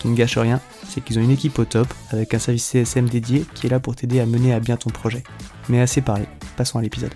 Qui 0.00 0.08
ne 0.08 0.16
gâche 0.16 0.38
rien, 0.38 0.60
c'est 0.88 1.00
qu'ils 1.00 1.18
ont 1.18 1.22
une 1.22 1.30
équipe 1.30 1.58
au 1.58 1.64
top 1.64 1.86
avec 2.10 2.34
un 2.34 2.38
service 2.38 2.64
CSM 2.64 3.08
dédié 3.08 3.44
qui 3.54 3.66
est 3.66 3.70
là 3.70 3.78
pour 3.78 3.94
t'aider 3.94 4.18
à 4.18 4.26
mener 4.26 4.52
à 4.52 4.58
bien 4.58 4.76
ton 4.76 4.90
projet. 4.90 5.22
Mais 5.68 5.80
assez 5.80 6.00
parlé, 6.00 6.24
passons 6.56 6.78
à 6.78 6.82
l'épisode. 6.82 7.14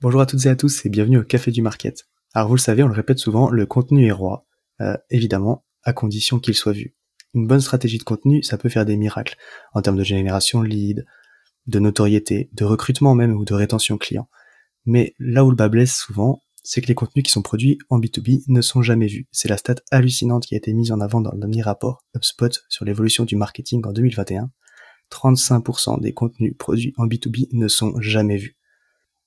Bonjour 0.00 0.20
à 0.20 0.26
toutes 0.26 0.46
et 0.46 0.48
à 0.50 0.56
tous 0.56 0.86
et 0.86 0.88
bienvenue 0.88 1.18
au 1.18 1.24
Café 1.24 1.50
du 1.50 1.62
Market. 1.62 2.06
Alors 2.34 2.48
vous 2.48 2.54
le 2.54 2.60
savez, 2.60 2.82
on 2.82 2.88
le 2.88 2.94
répète 2.94 3.18
souvent, 3.18 3.50
le 3.50 3.66
contenu 3.66 4.06
est 4.06 4.12
roi, 4.12 4.46
euh, 4.80 4.96
évidemment, 5.10 5.64
à 5.82 5.92
condition 5.92 6.38
qu'il 6.38 6.54
soit 6.54 6.72
vu 6.72 6.94
une 7.34 7.46
bonne 7.46 7.60
stratégie 7.60 7.98
de 7.98 8.02
contenu, 8.02 8.42
ça 8.42 8.58
peut 8.58 8.68
faire 8.68 8.84
des 8.84 8.96
miracles 8.96 9.36
en 9.72 9.82
termes 9.82 9.96
de 9.96 10.04
génération 10.04 10.62
lead, 10.62 11.06
de 11.66 11.78
notoriété, 11.78 12.50
de 12.52 12.64
recrutement 12.64 13.14
même 13.14 13.36
ou 13.36 13.44
de 13.44 13.54
rétention 13.54 13.98
client. 13.98 14.28
Mais 14.86 15.14
là 15.18 15.44
où 15.44 15.50
le 15.50 15.56
bas 15.56 15.68
blesse 15.68 15.94
souvent, 15.94 16.42
c'est 16.62 16.80
que 16.80 16.86
les 16.86 16.94
contenus 16.94 17.24
qui 17.24 17.30
sont 17.30 17.42
produits 17.42 17.78
en 17.88 17.98
B2B 17.98 18.44
ne 18.48 18.60
sont 18.60 18.82
jamais 18.82 19.06
vus. 19.06 19.26
C'est 19.32 19.48
la 19.48 19.56
stat 19.56 19.76
hallucinante 19.90 20.46
qui 20.46 20.54
a 20.54 20.58
été 20.58 20.72
mise 20.72 20.92
en 20.92 21.00
avant 21.00 21.20
dans 21.20 21.32
le 21.32 21.38
dernier 21.38 21.62
rapport 21.62 22.04
HubSpot 22.14 22.60
sur 22.68 22.84
l'évolution 22.84 23.24
du 23.24 23.36
marketing 23.36 23.86
en 23.86 23.92
2021. 23.92 24.50
35% 25.10 26.00
des 26.00 26.12
contenus 26.12 26.54
produits 26.56 26.94
en 26.96 27.06
B2B 27.06 27.48
ne 27.52 27.68
sont 27.68 28.00
jamais 28.00 28.36
vus. 28.36 28.56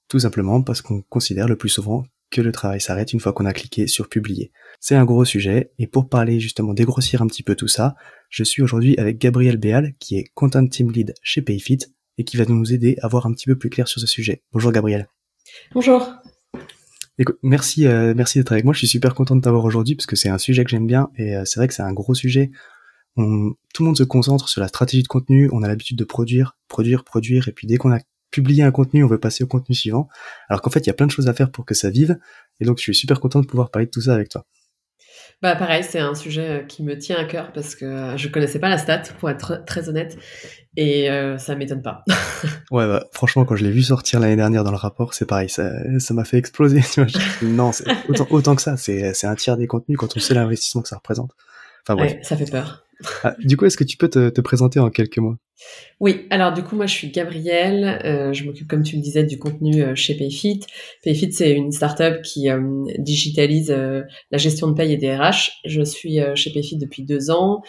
Tout 0.08 0.20
simplement 0.20 0.62
parce 0.62 0.82
qu'on 0.82 1.02
considère 1.02 1.48
le 1.48 1.58
plus 1.58 1.70
souvent 1.70 2.06
que 2.30 2.42
le 2.42 2.52
travail 2.52 2.82
s'arrête 2.82 3.14
une 3.14 3.20
fois 3.20 3.34
qu'on 3.34 3.46
a 3.46 3.54
cliqué 3.54 3.86
sur 3.88 4.10
publier. 4.10 4.52
C'est 4.80 4.96
un 4.96 5.06
gros 5.06 5.24
sujet, 5.24 5.72
et 5.78 5.86
pour 5.86 6.10
parler 6.10 6.40
justement 6.40 6.74
dégrossir 6.74 7.22
un 7.22 7.28
petit 7.28 7.44
peu 7.44 7.56
tout 7.56 7.68
ça, 7.68 7.96
je 8.30 8.44
suis 8.44 8.64
aujourd'hui 8.64 8.98
avec 8.98 9.20
Gabriel 9.20 9.58
Béal, 9.58 9.94
qui 10.00 10.18
est 10.18 10.26
Content 10.34 10.66
Team 10.66 10.92
Lead 10.92 11.14
chez 11.22 11.44
Payfit, 11.44 11.80
et 12.18 12.24
qui 12.24 12.38
va 12.38 12.46
nous 12.46 12.74
aider 12.74 12.98
à 13.02 13.08
voir 13.08 13.28
un 13.28 13.34
petit 13.34 13.46
peu 13.46 13.56
plus 13.56 13.70
clair 13.70 13.88
sur 13.88 14.02
ce 14.02 14.08
sujet. 14.08 14.44
Bonjour 14.52 14.72
Gabriel. 14.72 15.08
Bonjour. 15.74 16.23
Merci, 17.44 17.86
euh, 17.86 18.14
merci 18.16 18.40
d'être 18.40 18.52
avec 18.52 18.66
moi. 18.66 18.74
Je 18.74 18.80
suis 18.80 18.88
super 18.88 19.14
content 19.14 19.36
de 19.36 19.42
t'avoir 19.42 19.66
aujourd'hui 19.66 19.96
parce 19.96 20.08
que 20.08 20.16
c'est 20.16 20.30
un 20.30 20.38
sujet 20.38 20.64
que 20.64 20.70
j'aime 20.70 20.88
bien 20.88 21.10
et 21.16 21.36
euh, 21.36 21.46
c'est 21.46 21.60
vrai 21.60 21.68
que 21.68 21.74
c'est 21.74 21.84
un 21.84 21.94
gros 21.94 22.16
sujet. 22.16 22.52
Tout 23.16 23.24
le 23.80 23.86
monde 23.86 23.98
se 23.98 24.04
concentre 24.04 24.50
sur 24.50 24.60
la 24.62 24.68
stratégie 24.68 25.04
de 25.04 25.08
contenu. 25.08 25.48
On 25.54 25.62
a 25.62 25.68
l'habitude 25.68 25.98
de 25.98 26.04
produire, 26.04 26.58
produire, 26.68 27.04
produire, 27.04 27.48
et 27.48 27.52
puis 27.52 27.68
dès 27.68 27.78
qu'on 27.78 27.92
a 27.92 28.00
publier 28.32 28.64
un 28.64 28.72
contenu, 28.72 29.04
on 29.04 29.08
veut 29.08 29.20
passer 29.20 29.44
au 29.44 29.48
contenu 29.48 29.76
suivant. 29.76 30.10
Alors 30.50 30.64
qu'en 30.64 30.72
fait, 30.72 30.80
il 30.80 30.88
y 30.88 30.90
a 30.90 30.94
plein 30.94 31.06
de 31.06 31.12
choses 31.12 31.28
à 31.28 31.34
faire 31.34 31.52
pour 31.52 31.66
que 31.66 31.76
ça 31.76 31.92
vive. 31.92 32.18
Et 32.60 32.66
donc, 32.66 32.78
je 32.80 32.82
suis 32.82 32.96
super 32.96 33.20
content 33.20 33.40
de 33.40 33.46
pouvoir 33.46 33.70
parler 33.70 33.86
de 33.86 33.92
tout 33.92 34.02
ça 34.02 34.16
avec 34.16 34.30
toi. 34.30 34.46
Bah 35.42 35.56
pareil, 35.56 35.84
c'est 35.84 36.00
un 36.00 36.16
sujet 36.16 36.50
euh, 36.50 36.60
qui 36.64 36.84
me 36.84 36.98
tient 36.98 37.18
à 37.18 37.26
cœur 37.26 37.52
parce 37.52 37.76
que 37.76 37.84
euh, 37.84 38.18
je 38.18 38.30
connaissais 38.30 38.60
pas 38.60 38.70
la 38.70 38.78
stat, 38.78 39.04
pour 39.20 39.30
être 39.30 39.64
très 39.66 39.90
honnête, 39.90 40.18
et 40.78 41.10
euh, 41.10 41.38
ça 41.38 41.56
m'étonne 41.56 41.82
pas. 41.82 42.06
ouais, 42.72 42.88
bah, 42.88 43.06
franchement, 43.12 43.44
quand 43.44 43.56
je 43.56 43.64
l'ai 43.64 43.72
vu 43.72 43.84
sortir 43.84 44.20
l'année 44.20 44.38
dernière 44.38 44.64
dans 44.64 44.72
le 44.72 44.78
rapport, 44.78 45.14
c'est 45.14 45.26
pareil, 45.26 45.50
ça, 45.50 45.70
ça 46.00 46.14
m'a 46.14 46.24
fait 46.24 46.38
exploser. 46.38 46.82
non, 47.42 47.72
c'est 47.74 47.84
autant, 48.10 48.28
autant 48.30 48.56
que 48.56 48.62
ça, 48.62 48.78
c'est 48.78 49.26
un 49.26 49.36
tiers 49.36 49.58
des 49.58 49.68
contenus 49.68 49.98
quand 49.98 50.16
on 50.16 50.20
sait 50.20 50.34
l'investissement 50.34 50.82
que 50.82 50.88
ça 50.88 50.96
représente. 50.96 51.32
Enfin 51.86 52.02
Ouais, 52.02 52.20
ça 52.24 52.38
fait 52.38 52.50
peur. 52.50 52.86
Ah, 53.24 53.36
du 53.40 53.58
coup, 53.58 53.66
est-ce 53.66 53.76
que 53.76 53.84
tu 53.84 53.98
peux 53.98 54.08
te, 54.08 54.30
te, 54.30 54.40
présenter 54.40 54.80
en 54.80 54.90
quelques 54.90 55.18
mots? 55.18 55.36
Oui, 56.00 56.28
alors 56.32 56.52
du 56.52 56.64
coup, 56.64 56.76
moi 56.76 56.86
je 56.86 56.94
suis 56.94 57.10
Gabrielle, 57.12 58.02
euh, 58.04 58.34
je 58.34 58.44
m'occupe, 58.44 58.68
comme 58.68 58.84
tu 58.84 58.96
le 58.98 59.02
disais, 59.02 59.24
du 59.24 59.40
contenu 59.40 59.82
euh, 59.84 59.96
chez 59.96 60.16
Payfit. 60.16 60.62
Payfit, 61.02 61.32
c'est 61.32 61.52
une 61.52 61.72
startup 61.72 62.22
qui 62.22 62.50
euh, 62.50 62.84
digitalise 62.98 63.70
la 63.70 64.38
gestion 64.38 64.68
de 64.68 64.74
paye 64.74 64.94
et 64.94 64.98
des 64.98 65.16
RH. 65.16 65.62
Je 65.66 65.82
suis 65.82 66.20
chez 66.36 66.52
Payfit 66.52 66.78
depuis 66.78 67.04
deux 67.04 67.32
ans 67.32 67.62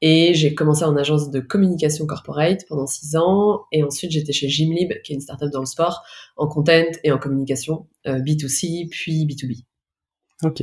et 0.00 0.34
j'ai 0.34 0.54
commencé 0.54 0.84
en 0.84 0.96
agence 0.96 1.30
de 1.30 1.40
communication 1.40 2.06
corporate 2.06 2.64
pendant 2.68 2.86
six 2.86 3.16
ans 3.16 3.62
et 3.72 3.82
ensuite 3.82 4.10
j'étais 4.12 4.32
chez 4.32 4.48
Gymlib, 4.48 4.92
qui 5.02 5.12
est 5.12 5.16
une 5.16 5.20
startup 5.20 5.50
dans 5.50 5.60
le 5.60 5.66
sport, 5.66 6.02
en 6.36 6.46
content 6.46 6.90
et 7.04 7.10
en 7.10 7.18
communication 7.18 7.86
B2C 8.04 8.88
puis 8.90 9.26
B2B. 9.26 9.64
Ok. 10.44 10.62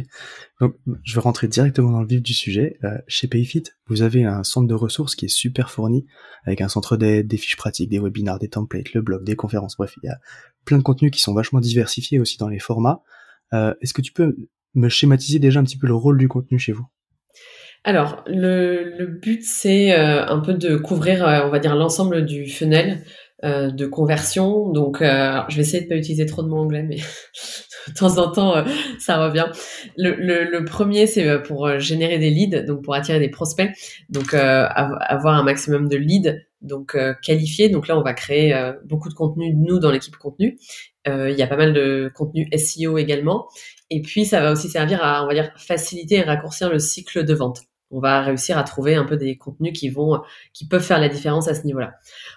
Donc, 0.62 0.76
je 1.04 1.16
vais 1.16 1.22
rentrer 1.22 1.50
directement 1.50 1.92
dans 1.92 2.02
le 2.02 2.08
vif 2.08 2.22
du 2.22 2.34
sujet. 2.34 2.78
Euh, 2.86 2.98
chez 3.08 3.28
Payfit, 3.28 3.64
vous 3.88 4.04
avez 4.04 4.24
un 4.24 4.44
centre 4.44 4.68
de 4.68 4.74
ressources 4.74 5.16
qui 5.16 5.26
est 5.26 5.30
super 5.30 5.70
fourni, 5.70 6.06
avec 6.46 6.62
un 6.62 6.70
centre 6.70 6.96
d'aide, 6.96 7.28
des 7.28 7.38
fiches 7.38 7.58
pratiques, 7.58 7.90
des 7.90 8.00
webinars, 8.00 8.40
des 8.40 8.48
templates, 8.48 8.94
le 8.94 9.02
blog, 9.02 9.26
des 9.26 9.36
conférences. 9.36 9.76
Bref, 9.76 9.96
il 10.02 10.08
y 10.08 10.10
a 10.10 10.18
plein 10.64 10.78
de 10.78 10.84
contenus 10.84 11.12
qui 11.12 11.20
sont 11.20 11.34
vachement 11.34 11.60
diversifiés 11.60 12.20
aussi 12.20 12.38
dans 12.38 12.48
les 12.48 12.60
formats. 12.60 13.02
Euh, 13.54 13.74
Est-ce 13.82 13.94
que 13.94 14.02
tu 14.02 14.14
peux 14.14 14.38
me 14.76 14.88
schématiser 14.88 15.40
déjà 15.40 15.60
un 15.60 15.64
petit 15.64 15.78
peu 15.78 15.88
le 15.88 15.96
rôle 15.96 16.18
du 16.18 16.30
contenu 16.30 16.58
chez 16.58 16.72
vous? 16.72 16.88
Alors, 17.84 18.24
le, 18.28 19.06
but, 19.06 19.44
c'est 19.44 19.94
euh, 19.94 20.26
un 20.26 20.40
peu 20.40 20.54
de 20.54 20.78
couvrir, 20.78 21.22
on 21.46 21.50
va 21.50 21.60
dire, 21.60 21.76
l'ensemble 21.76 22.26
du 22.26 22.48
funnel 22.48 23.04
euh, 23.44 23.72
de 23.72 23.86
conversion. 23.86 24.70
Donc, 24.70 25.00
je 25.02 25.56
vais 25.56 25.62
essayer 25.62 25.84
de 25.84 25.90
pas 25.90 25.96
utiliser 25.96 26.26
trop 26.26 26.44
de 26.44 26.48
mots 26.48 26.60
anglais, 26.60 26.84
mais 26.84 26.98
de 27.88 27.94
temps 27.94 28.18
en 28.18 28.32
temps, 28.32 28.58
euh, 28.58 28.64
ça 29.00 29.24
revient. 29.24 29.48
Le, 29.98 30.16
le, 30.16 30.44
le 30.44 30.66
premier, 30.66 31.08
c'est 31.08 31.28
euh, 31.28 31.40
pour 31.40 31.68
euh, 31.68 31.80
générer 31.80 32.18
des 32.20 32.30
leads, 32.30 32.66
donc 32.66 32.84
pour 32.84 32.96
attirer 32.96 33.20
des 33.20 33.30
prospects, 33.30 33.72
donc 34.10 34.34
avoir 34.34 35.36
un 35.36 35.44
maximum 35.44 35.88
de 35.88 35.98
leads, 35.98 36.36
donc 36.62 36.98
qualifiés. 37.22 37.70
Donc 37.70 37.88
là, 37.88 37.98
on 37.98 38.02
va 38.02 38.14
créer 38.14 38.56
beaucoup 38.86 39.10
de 39.10 39.14
contenu, 39.14 39.54
nous, 39.56 39.80
dans 39.80 39.92
l'équipe 39.92 40.16
contenu. 40.18 40.58
Il 41.08 41.36
y 41.36 41.44
a 41.44 41.48
pas 41.48 41.58
mal 41.58 41.74
de 41.74 42.12
contenu 42.16 42.48
SEO 42.58 42.98
également. 42.98 43.48
Et 43.90 44.02
puis, 44.02 44.26
ça 44.26 44.42
va 44.42 44.52
aussi 44.52 44.70
servir 44.70 45.04
à, 45.04 45.24
on 45.24 45.28
va 45.28 45.34
dire, 45.34 45.52
faciliter 45.58 46.16
et 46.16 46.22
raccourcir 46.22 46.72
le 46.72 46.80
cycle 46.80 47.24
de 47.24 47.34
vente 47.34 47.62
on 47.96 48.00
va 48.02 48.22
réussir 48.22 48.58
à 48.58 48.64
trouver 48.64 48.96
un 48.96 49.06
peu 49.06 49.16
des 49.16 49.38
contenus 49.38 49.72
qui 49.78 49.90
vont, 49.90 50.20
qui 50.54 50.68
peuvent 50.68 50.84
faire 50.84 51.00
la 51.00 51.08
différence 51.08 51.48
à 51.48 51.56
ce 51.56 51.64
niveau-là. 51.64 51.94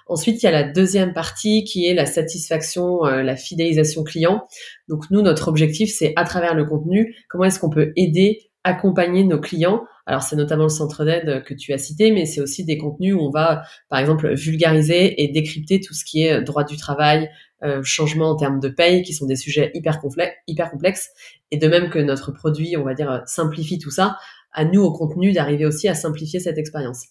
Ensuite, 0.07 0.41
il 0.43 0.47
y 0.47 0.49
a 0.49 0.53
la 0.53 0.63
deuxième 0.63 1.13
partie 1.13 1.65
qui 1.65 1.87
est 1.87 1.95
la 1.95 2.07
satisfaction, 2.07 3.05
euh, 3.05 3.23
la 3.23 3.35
fidélisation 3.35 4.05
client. 4.05 4.47
Donc 4.89 5.11
nous, 5.11 5.21
notre 5.21 5.49
objectif, 5.49 5.93
c'est 5.93 6.13
à 6.15 6.25
travers 6.25 6.55
le 6.55 6.65
contenu, 6.65 7.17
comment 7.29 7.45
est-ce 7.45 7.59
qu'on 7.59 7.71
peut 7.71 7.93
aider, 7.97 8.39
accompagner 8.63 9.25
nos 9.25 9.41
clients. 9.41 9.83
Alors 10.07 10.23
c'est 10.23 10.37
notamment 10.37 10.65
le 10.65 10.69
centre 10.71 11.05
d'aide 11.05 11.43
que 11.45 11.55
tu 11.55 11.73
as 11.73 11.79
cité, 11.79 12.13
mais 12.13 12.25
c'est 12.25 12.41
aussi 12.41 12.65
des 12.65 12.79
contenus 12.79 13.15
où 13.15 13.21
on 13.21 13.31
va, 13.31 13.63
par 13.89 13.99
exemple, 13.99 14.33
vulgariser 14.35 15.23
et 15.23 15.29
décrypter 15.29 15.81
tout 15.81 15.93
ce 15.93 16.05
qui 16.05 16.23
est 16.23 16.41
droit 16.41 16.65
du 16.65 16.77
travail, 16.77 17.29
euh, 17.65 17.83
changement 17.83 18.31
en 18.31 18.37
termes 18.37 18.61
de 18.61 18.69
paye, 18.69 19.03
qui 19.03 19.13
sont 19.13 19.27
des 19.27 19.37
sujets 19.37 19.73
hyper, 19.75 20.01
hyper 20.47 20.71
complexes. 20.71 21.11
Et 21.51 21.57
de 21.57 21.67
même 21.67 21.91
que 21.91 21.99
notre 21.99 22.31
produit, 22.31 22.77
on 22.77 22.85
va 22.85 22.95
dire, 22.95 23.23
simplifie 23.27 23.79
tout 23.79 23.91
ça, 23.91 24.17
à 24.53 24.65
nous 24.65 24.83
au 24.83 24.93
contenu 24.93 25.33
d'arriver 25.33 25.67
aussi 25.67 25.89
à 25.89 25.95
simplifier 25.95 26.41
cette 26.41 26.59
expérience. 26.59 27.05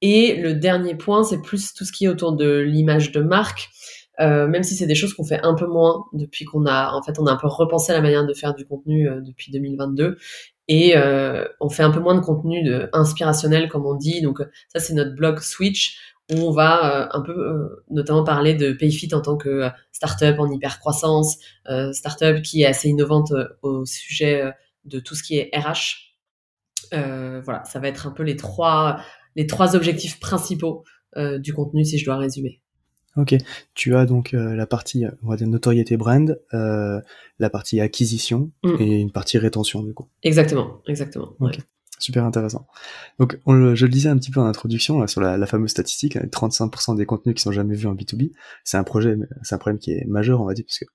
Et 0.00 0.36
le 0.36 0.54
dernier 0.54 0.94
point, 0.94 1.24
c'est 1.24 1.40
plus 1.40 1.72
tout 1.72 1.84
ce 1.84 1.92
qui 1.92 2.04
est 2.04 2.08
autour 2.08 2.32
de 2.32 2.58
l'image 2.58 3.12
de 3.12 3.20
marque. 3.20 3.70
Euh, 4.20 4.46
même 4.46 4.62
si 4.62 4.76
c'est 4.76 4.86
des 4.86 4.94
choses 4.94 5.12
qu'on 5.12 5.24
fait 5.24 5.40
un 5.42 5.54
peu 5.54 5.66
moins 5.66 6.04
depuis 6.12 6.44
qu'on 6.44 6.66
a, 6.66 6.92
en 6.92 7.02
fait, 7.02 7.18
on 7.18 7.26
a 7.26 7.32
un 7.32 7.36
peu 7.36 7.48
repensé 7.48 7.92
la 7.92 8.00
manière 8.00 8.24
de 8.24 8.32
faire 8.32 8.54
du 8.54 8.64
contenu 8.64 9.08
euh, 9.08 9.20
depuis 9.20 9.50
2022 9.50 10.18
et 10.68 10.96
euh, 10.96 11.44
on 11.60 11.68
fait 11.68 11.82
un 11.82 11.90
peu 11.90 12.00
moins 12.00 12.14
de 12.14 12.20
contenu 12.20 12.62
de, 12.62 12.88
inspirationnel 12.92 13.68
comme 13.68 13.86
on 13.86 13.94
dit. 13.94 14.20
Donc 14.20 14.40
ça, 14.68 14.78
c'est 14.78 14.94
notre 14.94 15.14
blog 15.14 15.40
Switch 15.40 15.98
où 16.32 16.36
on 16.36 16.52
va 16.52 17.14
un 17.14 17.20
peu 17.20 17.82
notamment 17.90 18.24
parler 18.24 18.54
de 18.54 18.72
PayFit 18.72 19.14
en 19.14 19.20
tant 19.20 19.36
que 19.36 19.68
startup 19.92 20.38
en 20.38 20.50
hyper 20.50 20.80
croissance, 20.80 21.36
startup 21.92 22.40
qui 22.40 22.62
est 22.62 22.66
assez 22.66 22.88
innovante 22.88 23.30
au 23.60 23.84
sujet 23.84 24.50
de 24.86 25.00
tout 25.00 25.14
ce 25.14 25.22
qui 25.22 25.36
est 25.36 25.50
RH. 25.54 26.13
Voilà, 27.44 27.64
ça 27.64 27.80
va 27.80 27.88
être 27.88 28.06
un 28.06 28.10
peu 28.10 28.22
les 28.22 28.36
trois 28.36 29.00
les 29.36 29.46
trois 29.46 29.76
objectifs 29.76 30.20
principaux 30.20 30.84
du 31.16 31.52
contenu 31.52 31.84
si 31.84 31.98
je 31.98 32.04
dois 32.04 32.16
résumer. 32.16 32.60
Ok, 33.16 33.36
tu 33.74 33.94
as 33.94 34.06
donc 34.06 34.34
euh, 34.34 34.56
la 34.56 34.66
partie, 34.66 35.04
on 35.22 35.28
va 35.28 35.36
dire 35.36 35.46
notoriété 35.46 35.96
brand, 35.96 36.36
euh, 36.52 37.00
la 37.38 37.50
partie 37.50 37.80
acquisition 37.80 38.50
mm. 38.64 38.76
et 38.80 39.00
une 39.00 39.12
partie 39.12 39.38
rétention 39.38 39.82
du 39.82 39.94
coup. 39.94 40.08
Exactement, 40.24 40.80
exactement. 40.88 41.36
Super 42.00 42.24
intéressant. 42.24 42.66
Donc 43.20 43.38
on 43.46 43.76
je 43.76 43.86
le 43.86 43.90
disais 43.90 44.08
un 44.08 44.18
petit 44.18 44.32
peu 44.32 44.40
en 44.40 44.46
introduction 44.46 45.06
sur 45.06 45.20
la, 45.20 45.46
fameuse 45.46 45.70
statistique, 45.70 46.16
35% 46.16 46.90
hein, 46.90 46.94
des 46.96 47.06
contenus 47.06 47.36
qui 47.36 47.42
sont 47.42 47.52
jamais 47.52 47.76
vus 47.76 47.86
en 47.86 47.94
B2B, 47.94 48.32
c'est 48.64 48.78
un 48.78 48.84
projet, 48.84 49.16
c'est 49.42 49.54
un 49.54 49.58
problème 49.58 49.78
qui 49.78 49.92
est 49.92 50.04
majeur 50.06 50.40
on 50.40 50.44
va 50.44 50.54
dire 50.54 50.64
parce 50.66 50.80
que 50.80 50.86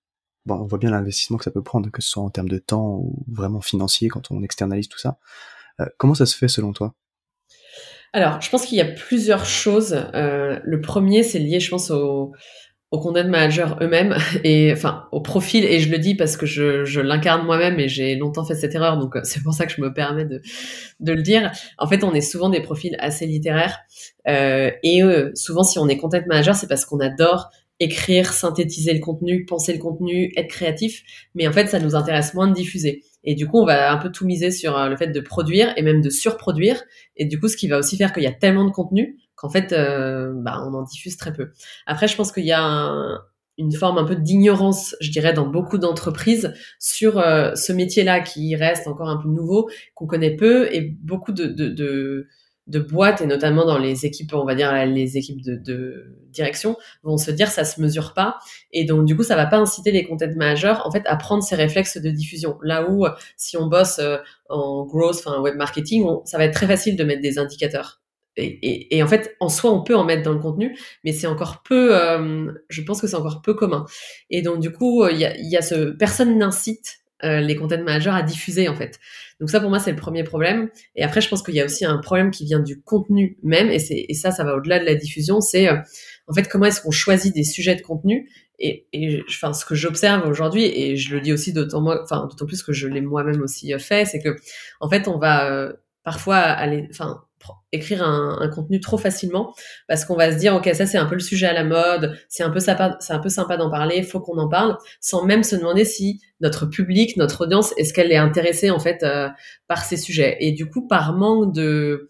bon, 0.46 0.56
on 0.56 0.66
voit 0.66 0.78
bien 0.78 0.92
l'investissement 0.92 1.38
que 1.38 1.46
ça 1.46 1.52
peut 1.52 1.64
prendre, 1.64 1.90
que 1.90 2.02
ce 2.02 2.10
soit 2.10 2.24
en 2.24 2.30
termes 2.30 2.50
de 2.50 2.58
temps 2.58 2.98
ou 2.98 3.24
vraiment 3.32 3.62
financier 3.62 4.10
quand 4.10 4.30
on 4.30 4.44
externalise 4.44 4.90
tout 4.90 5.00
ça. 5.00 5.20
Euh, 5.80 5.86
comment 5.98 6.14
ça 6.14 6.26
se 6.26 6.36
fait 6.36 6.48
selon 6.48 6.74
toi? 6.74 6.94
Alors, 8.14 8.42
je 8.42 8.50
pense 8.50 8.66
qu'il 8.66 8.78
y 8.78 8.82
a 8.82 8.86
plusieurs 8.86 9.46
choses. 9.46 9.96
Euh, 10.16 10.60
le 10.64 10.82
premier, 10.82 11.24
c'est 11.24 11.40
lié, 11.40 11.60
je 11.60 11.70
pense, 11.70 11.92
aux, 11.92 12.34
content 12.92 13.28
managers 13.28 13.68
eux-mêmes 13.82 14.18
et 14.44 14.74
enfin 14.74 15.06
au 15.12 15.22
profil. 15.22 15.64
Et 15.64 15.80
je 15.80 15.92
le 15.92 16.00
dis 16.00 16.16
parce 16.16 16.38
que 16.38 16.48
je, 16.48 17.00
l'incarne 17.00 17.46
moi-même 17.46 17.80
et 17.80 17.88
j'ai 17.88 18.16
longtemps 18.16 18.44
fait 18.44 18.56
cette 18.56 18.74
erreur, 18.74 18.98
donc 18.98 19.16
euh, 19.16 19.22
c'est 19.24 19.44
pour 19.44 19.54
ça 19.54 19.68
que 19.68 19.72
je 19.72 19.82
me 19.82 19.94
permets 19.94 20.26
de, 20.26 20.42
le 21.00 21.22
dire. 21.22 21.52
En 21.78 21.88
fait, 21.88 22.04
on 22.04 22.14
est 22.16 22.22
souvent 22.22 22.50
des 22.50 22.62
profils 22.62 22.96
assez 23.00 23.28
littéraires 23.28 23.80
et 24.26 25.02
souvent, 25.34 25.64
si 25.64 25.80
on 25.80 25.88
est 25.88 25.98
content 25.98 26.20
manager, 26.28 26.56
c'est 26.56 26.68
parce 26.68 26.86
qu'on 26.86 27.00
adore 27.00 27.50
écrire, 27.80 28.34
synthétiser 28.34 28.94
le 28.94 29.00
contenu, 29.00 29.46
penser 29.46 29.74
le 29.74 29.80
contenu, 29.80 30.32
être 30.36 30.50
créatif. 30.50 31.04
Mais 31.36 31.48
en 31.48 31.52
fait, 31.52 31.68
ça 31.68 31.80
nous 31.80 31.96
intéresse 31.96 32.34
moins 32.34 32.48
de 32.48 32.54
diffuser. 32.54 33.04
Et 33.24 33.36
du 33.36 33.48
coup, 33.48 33.60
on 33.60 33.66
va 33.66 33.92
un 33.92 33.98
peu 33.98 34.12
tout 34.12 34.26
miser 34.26 34.52
sur 34.52 34.78
euh, 34.78 34.88
le 34.88 34.98
fait 34.98 35.08
de 35.08 35.20
produire 35.20 35.74
et 35.78 35.82
même 35.82 36.02
de 36.02 36.10
surproduire. 36.10 36.82
Et 37.18 37.26
du 37.26 37.40
coup, 37.40 37.48
ce 37.48 37.58
qui 37.58 37.68
va 37.68 37.78
aussi 37.78 37.98
faire 37.98 38.14
qu'il 38.14 38.24
y 38.24 38.28
a 38.28 38.32
tellement 38.32 38.66
de 38.66 38.72
contenu 38.72 39.18
qu'en 39.36 39.50
fait, 39.50 39.72
euh, 39.74 40.32
bah, 40.36 40.64
on 40.66 40.74
en 40.74 40.84
diffuse 40.84 41.18
très 41.18 41.34
peu. 41.34 41.52
Après, 41.86 42.08
je 42.08 42.16
pense 42.16 42.32
qu'il 42.32 42.46
y 42.46 42.52
a 42.52 42.92
une 43.60 43.74
forme 43.74 43.98
un 43.98 44.06
peu 44.06 44.16
d'ignorance, 44.16 44.96
je 45.02 45.12
dirais, 45.12 45.34
dans 45.34 45.46
beaucoup 45.46 45.78
d'entreprises 45.78 46.54
sur 46.80 47.20
euh, 47.20 47.54
ce 47.56 47.74
métier-là 47.74 48.22
qui 48.22 48.56
reste 48.56 48.88
encore 48.88 49.10
un 49.10 49.18
peu 49.18 49.28
nouveau, 49.28 49.70
qu'on 49.96 50.08
connaît 50.08 50.36
peu, 50.36 50.74
et 50.74 50.82
beaucoup 51.02 51.34
de, 51.34 51.46
de, 51.46 51.68
de 51.68 52.28
de 52.70 52.80
boîtes 52.80 53.22
et 53.22 53.26
notamment 53.26 53.66
dans 53.66 53.78
les 53.78 54.06
équipes, 54.06 54.34
on 54.34 54.46
va 54.46 54.56
dire 54.56 54.86
les 54.86 55.18
équipes 55.18 55.42
de, 55.42 56.16
direction, 56.30 56.78
vont 57.04 57.18
se 57.18 57.32
dire 57.32 57.50
ça 57.50 57.66
se 57.66 57.82
mesure 57.82 58.14
pas 58.14 58.38
et 58.72 58.86
donc 58.86 59.06
du 59.06 59.16
coup 59.16 59.24
ça 59.24 59.36
va 59.36 59.48
pas 59.48 59.58
inciter 59.58 59.92
les 59.92 60.04
content 60.04 60.30
managers 60.36 60.76
en 60.86 60.92
fait 60.92 61.02
à 61.06 61.16
prendre 61.16 61.44
ces 61.44 61.56
réflexes 61.56 61.98
de 61.98 62.10
diffusion. 62.10 62.58
Là 62.62 62.90
où 62.90 63.08
si 63.36 63.58
on 63.58 63.68
bosse 63.68 64.00
euh, 64.00 64.18
en 64.48 64.86
growth, 64.86 65.18
enfin 65.26 65.40
web 65.42 65.56
marketing, 65.56 66.06
ça 66.26 66.38
va 66.38 66.46
être 66.46 66.54
très 66.54 66.68
facile 66.68 66.96
de 66.96 67.04
mettre 67.04 67.22
des 67.22 67.40
indicateurs. 67.40 68.02
Et, 68.42 69.04
en 69.04 69.08
fait, 69.08 69.36
en 69.42 69.50
soi, 69.50 69.70
on 69.70 69.84
peut 69.84 69.96
en 69.98 70.06
mettre 70.06 70.24
dans 70.24 70.32
le 70.32 70.40
contenu, 70.40 70.78
mais 71.04 71.12
c'est 71.12 71.28
encore 71.28 71.62
peu. 71.62 71.94
Euh, 71.94 72.50
je 72.70 72.82
pense 72.84 73.02
que 73.02 73.08
c'est 73.08 73.18
encore 73.18 73.42
peu 73.42 73.54
commun. 73.54 73.86
Et 74.30 74.42
donc 74.42 74.60
du 74.60 74.72
coup, 74.72 75.06
il 75.08 75.18
y 75.18 75.26
a, 75.26 75.38
y 75.38 75.58
a 75.58 75.62
ce 75.62 75.92
personne 75.92 76.38
n'incite 76.38 77.00
euh, 77.24 77.42
les 77.42 77.56
content 77.56 77.82
managers 77.84 78.12
à 78.12 78.22
diffuser 78.22 78.70
en 78.70 78.76
fait. 78.76 79.00
Donc 79.40 79.50
ça 79.50 79.60
pour 79.60 79.70
moi 79.70 79.80
c'est 79.80 79.92
le 79.92 79.98
premier 79.98 80.24
problème. 80.24 80.70
Et 80.96 81.04
après 81.04 81.22
je 81.22 81.30
pense 81.30 81.44
qu'il 81.44 81.56
y 81.56 81.62
a 81.62 81.66
aussi 81.66 81.86
un 81.86 81.98
problème 81.98 82.32
qui 82.32 82.46
vient 82.46 82.60
du 82.60 82.82
contenu 82.82 83.38
même 83.44 83.70
et 83.70 83.80
c'est 83.80 84.06
et 84.08 84.14
ça 84.14 84.32
ça 84.32 84.44
va 84.44 84.56
au-delà 84.56 84.80
de 84.80 84.86
la 84.86 84.96
diffusion. 84.96 85.42
C'est 85.42 85.68
euh, 85.70 85.78
en 86.28 86.34
fait 86.34 86.48
comment 86.48 86.66
est-ce 86.66 86.82
qu'on 86.82 86.92
choisit 86.92 87.34
des 87.34 87.44
sujets 87.44 87.76
de 87.76 87.82
contenu 87.82 88.30
et, 88.60 88.88
et 88.94 89.24
enfin 89.30 89.54
ce 89.54 89.66
que 89.66 89.76
j'observe 89.76 90.28
aujourd'hui 90.30 90.66
et 90.66 90.98
je 90.98 91.16
le 91.16 91.22
dis 91.22 91.34
aussi 91.34 91.54
d'autant 91.54 91.82
moi 91.82 92.02
enfin 92.04 92.28
d'autant 92.30 92.46
plus 92.46 92.64
que 92.64 92.74
je 92.74 92.88
l'ai 92.88 93.02
moi-même 93.02 93.42
aussi 93.42 93.74
euh, 93.74 93.80
fait 93.80 94.06
c'est 94.06 94.20
que 94.20 94.36
en 94.80 94.90
fait 94.90 95.08
on 95.08 95.18
va 95.18 95.72
parfois 96.04 96.38
aller 96.38 96.88
enfin 96.90 97.24
écrire 97.72 98.04
un, 98.04 98.50
contenu 98.50 98.80
trop 98.80 98.98
facilement 98.98 99.54
parce 99.88 100.06
qu'on 100.06 100.16
va 100.16 100.32
se 100.32 100.38
dire 100.38 100.56
ok 100.56 100.70
ça 100.74 100.86
c'est 100.86 100.98
un 100.98 101.06
peu 101.06 101.16
le 101.16 101.22
sujet 101.22 101.48
à 101.48 101.54
la 101.54 101.64
mode 101.64 102.18
c'est 102.28 102.44
un 102.44 102.50
peu 102.50 102.60
sympa 102.60 102.98
c'est 103.00 103.14
un 103.14 103.20
peu 103.20 103.30
sympa 103.30 103.58
d'en 103.58 103.70
parler 103.70 104.04
faut 104.04 104.20
qu'on 104.20 104.38
en 104.38 104.50
parle 104.50 104.78
sans 105.00 105.26
même 105.26 105.44
se 105.44 105.56
demander 105.56 105.86
si 105.86 106.22
notre 106.42 106.66
public 106.66 107.18
notre 107.18 107.46
audience 107.46 107.74
est-ce 107.78 107.94
qu'elle 107.94 108.12
est 108.12 108.18
intéressée 108.18 108.72
en 108.72 108.80
fait 108.80 109.04
euh, 109.04 109.30
par 109.68 109.84
ces 109.84 109.98
sujets 109.98 110.38
et 110.40 110.52
du 110.52 110.70
coup 110.70 110.88
par 110.88 111.14
manque 111.14 111.54
de 111.54 112.10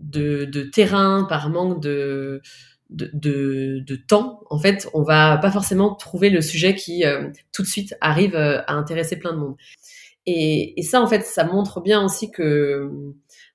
de, 0.00 0.70
terrain 0.72 1.26
par 1.28 1.50
manque 1.50 1.82
de 1.82 2.40
de, 2.90 3.96
temps, 4.08 4.40
en 4.48 4.58
fait, 4.58 4.88
on 4.94 5.02
va 5.02 5.36
pas 5.38 5.50
forcément 5.50 5.94
trouver 5.94 6.30
le 6.30 6.40
sujet 6.40 6.74
qui 6.74 7.04
euh, 7.04 7.28
tout 7.52 7.62
de 7.62 7.66
suite 7.66 7.94
arrive 8.00 8.34
euh, 8.34 8.62
à 8.66 8.72
intéresser 8.74 9.18
plein 9.18 9.32
de 9.32 9.38
monde. 9.38 9.56
Et, 10.30 10.82
ça, 10.82 11.00
en 11.00 11.06
fait, 11.06 11.24
ça 11.24 11.44
montre 11.44 11.80
bien 11.80 12.04
aussi 12.04 12.30
que 12.30 12.90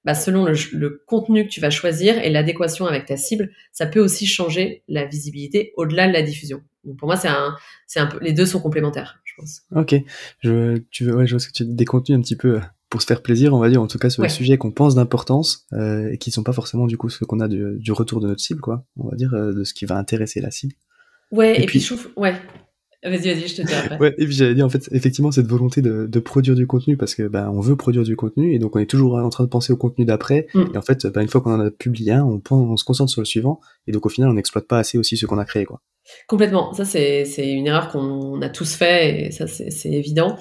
bah, 0.05 0.15
selon 0.15 0.45
le, 0.45 1.03
contenu 1.07 1.45
que 1.45 1.49
tu 1.49 1.61
vas 1.61 1.69
choisir 1.69 2.17
et 2.17 2.29
l'adéquation 2.29 2.85
avec 2.85 3.05
ta 3.05 3.17
cible, 3.17 3.51
ça 3.71 3.85
peut 3.85 3.99
aussi 3.99 4.25
changer 4.25 4.83
la 4.87 5.05
visibilité 5.05 5.73
au-delà 5.77 6.07
de 6.07 6.13
la 6.13 6.21
diffusion. 6.21 6.61
Donc 6.83 6.97
pour 6.97 7.07
moi, 7.07 7.15
c'est 7.15 7.29
un, 7.29 7.55
c'est 7.87 7.99
un 7.99 8.07
peu, 8.07 8.19
les 8.19 8.33
deux 8.33 8.45
sont 8.45 8.59
complémentaires, 8.59 9.21
je 9.23 9.33
pense. 9.37 9.61
Ok, 9.75 9.95
je, 10.39 10.77
tu 10.91 11.05
veux, 11.05 11.15
ouais, 11.15 11.27
je 11.27 11.35
vois 11.35 11.45
que 11.45 11.51
tu 11.53 11.65
des 11.65 11.85
contenus 11.85 12.17
un 12.17 12.21
petit 12.21 12.35
peu 12.35 12.59
pour 12.89 13.01
se 13.01 13.07
faire 13.07 13.23
plaisir, 13.23 13.53
on 13.53 13.59
va 13.59 13.69
dire, 13.69 13.81
en 13.81 13.87
tout 13.87 13.97
cas 13.97 14.11
sur 14.11 14.21
les 14.21 14.29
sujets 14.29 14.57
qu'on 14.57 14.71
pense 14.71 14.93
d'importance 14.93 15.65
euh, 15.73 16.11
et 16.11 16.19
qui 16.19 16.29
sont 16.29 16.43
pas 16.43 16.53
forcément 16.53 16.85
du 16.85 16.95
coup 16.95 17.09
ce 17.09 17.23
qu'on 17.25 17.39
a 17.39 17.47
du, 17.47 17.79
du, 17.79 17.91
retour 17.91 18.19
de 18.21 18.27
notre 18.27 18.41
cible, 18.41 18.61
quoi. 18.61 18.85
On 18.97 19.09
va 19.09 19.15
dire 19.15 19.33
euh, 19.33 19.51
de 19.51 19.63
ce 19.63 19.73
qui 19.73 19.85
va 19.85 19.97
intéresser 19.97 20.41
la 20.41 20.51
cible. 20.51 20.75
Ouais, 21.31 21.59
et, 21.59 21.65
puis, 21.65 21.79
je 21.79 21.95
trouve, 21.95 22.09
ouais, 22.15 22.35
Vas-y, 23.03 23.33
vas-y, 23.33 23.47
je 23.47 23.55
te 23.55 23.61
dis 23.61 23.73
après. 23.73 23.97
ouais, 23.99 24.15
et 24.17 24.25
puis 24.25 24.33
j'avais 24.33 24.55
dit 24.55 24.63
en 24.63 24.69
fait, 24.69 24.87
effectivement, 24.91 25.31
cette 25.31 25.47
volonté 25.47 25.81
de, 25.81 26.05
de 26.05 26.19
produire 26.19 26.55
du 26.55 26.65
contenu 26.67 26.95
parce 26.95 27.15
que 27.15 27.27
ben 27.27 27.49
on 27.49 27.59
veut 27.59 27.75
produire 27.75 28.03
du 28.03 28.15
contenu 28.15 28.53
et 28.53 28.59
donc 28.59 28.75
on 28.75 28.79
est 28.79 28.89
toujours 28.89 29.15
en 29.15 29.29
train 29.29 29.43
de 29.43 29.49
penser 29.49 29.73
au 29.73 29.77
contenu 29.77 30.05
d'après. 30.05 30.47
Mm. 30.53 30.63
Et 30.73 30.77
en 30.77 30.81
fait, 30.81 31.05
ben, 31.07 31.21
une 31.21 31.27
fois 31.27 31.41
qu'on 31.41 31.53
en 31.53 31.59
a 31.59 31.69
publié 31.71 32.13
un, 32.13 32.23
on, 32.23 32.41
on 32.51 32.77
se 32.77 32.85
concentre 32.85 33.11
sur 33.11 33.21
le 33.21 33.25
suivant 33.25 33.59
et 33.87 33.91
donc 33.91 34.05
au 34.05 34.09
final, 34.09 34.29
on 34.29 34.33
n'exploite 34.33 34.67
pas 34.67 34.79
assez 34.79 34.97
aussi 34.97 35.17
ce 35.17 35.25
qu'on 35.25 35.37
a 35.37 35.45
créé, 35.45 35.65
quoi. 35.65 35.81
Complètement. 36.27 36.73
Ça, 36.73 36.85
c'est 36.85 37.25
c'est 37.25 37.51
une 37.51 37.67
erreur 37.67 37.89
qu'on 37.89 38.41
a 38.41 38.49
tous 38.49 38.75
fait 38.75 39.27
et 39.27 39.31
ça, 39.31 39.47
c'est 39.47 39.89
évident. 39.89 40.37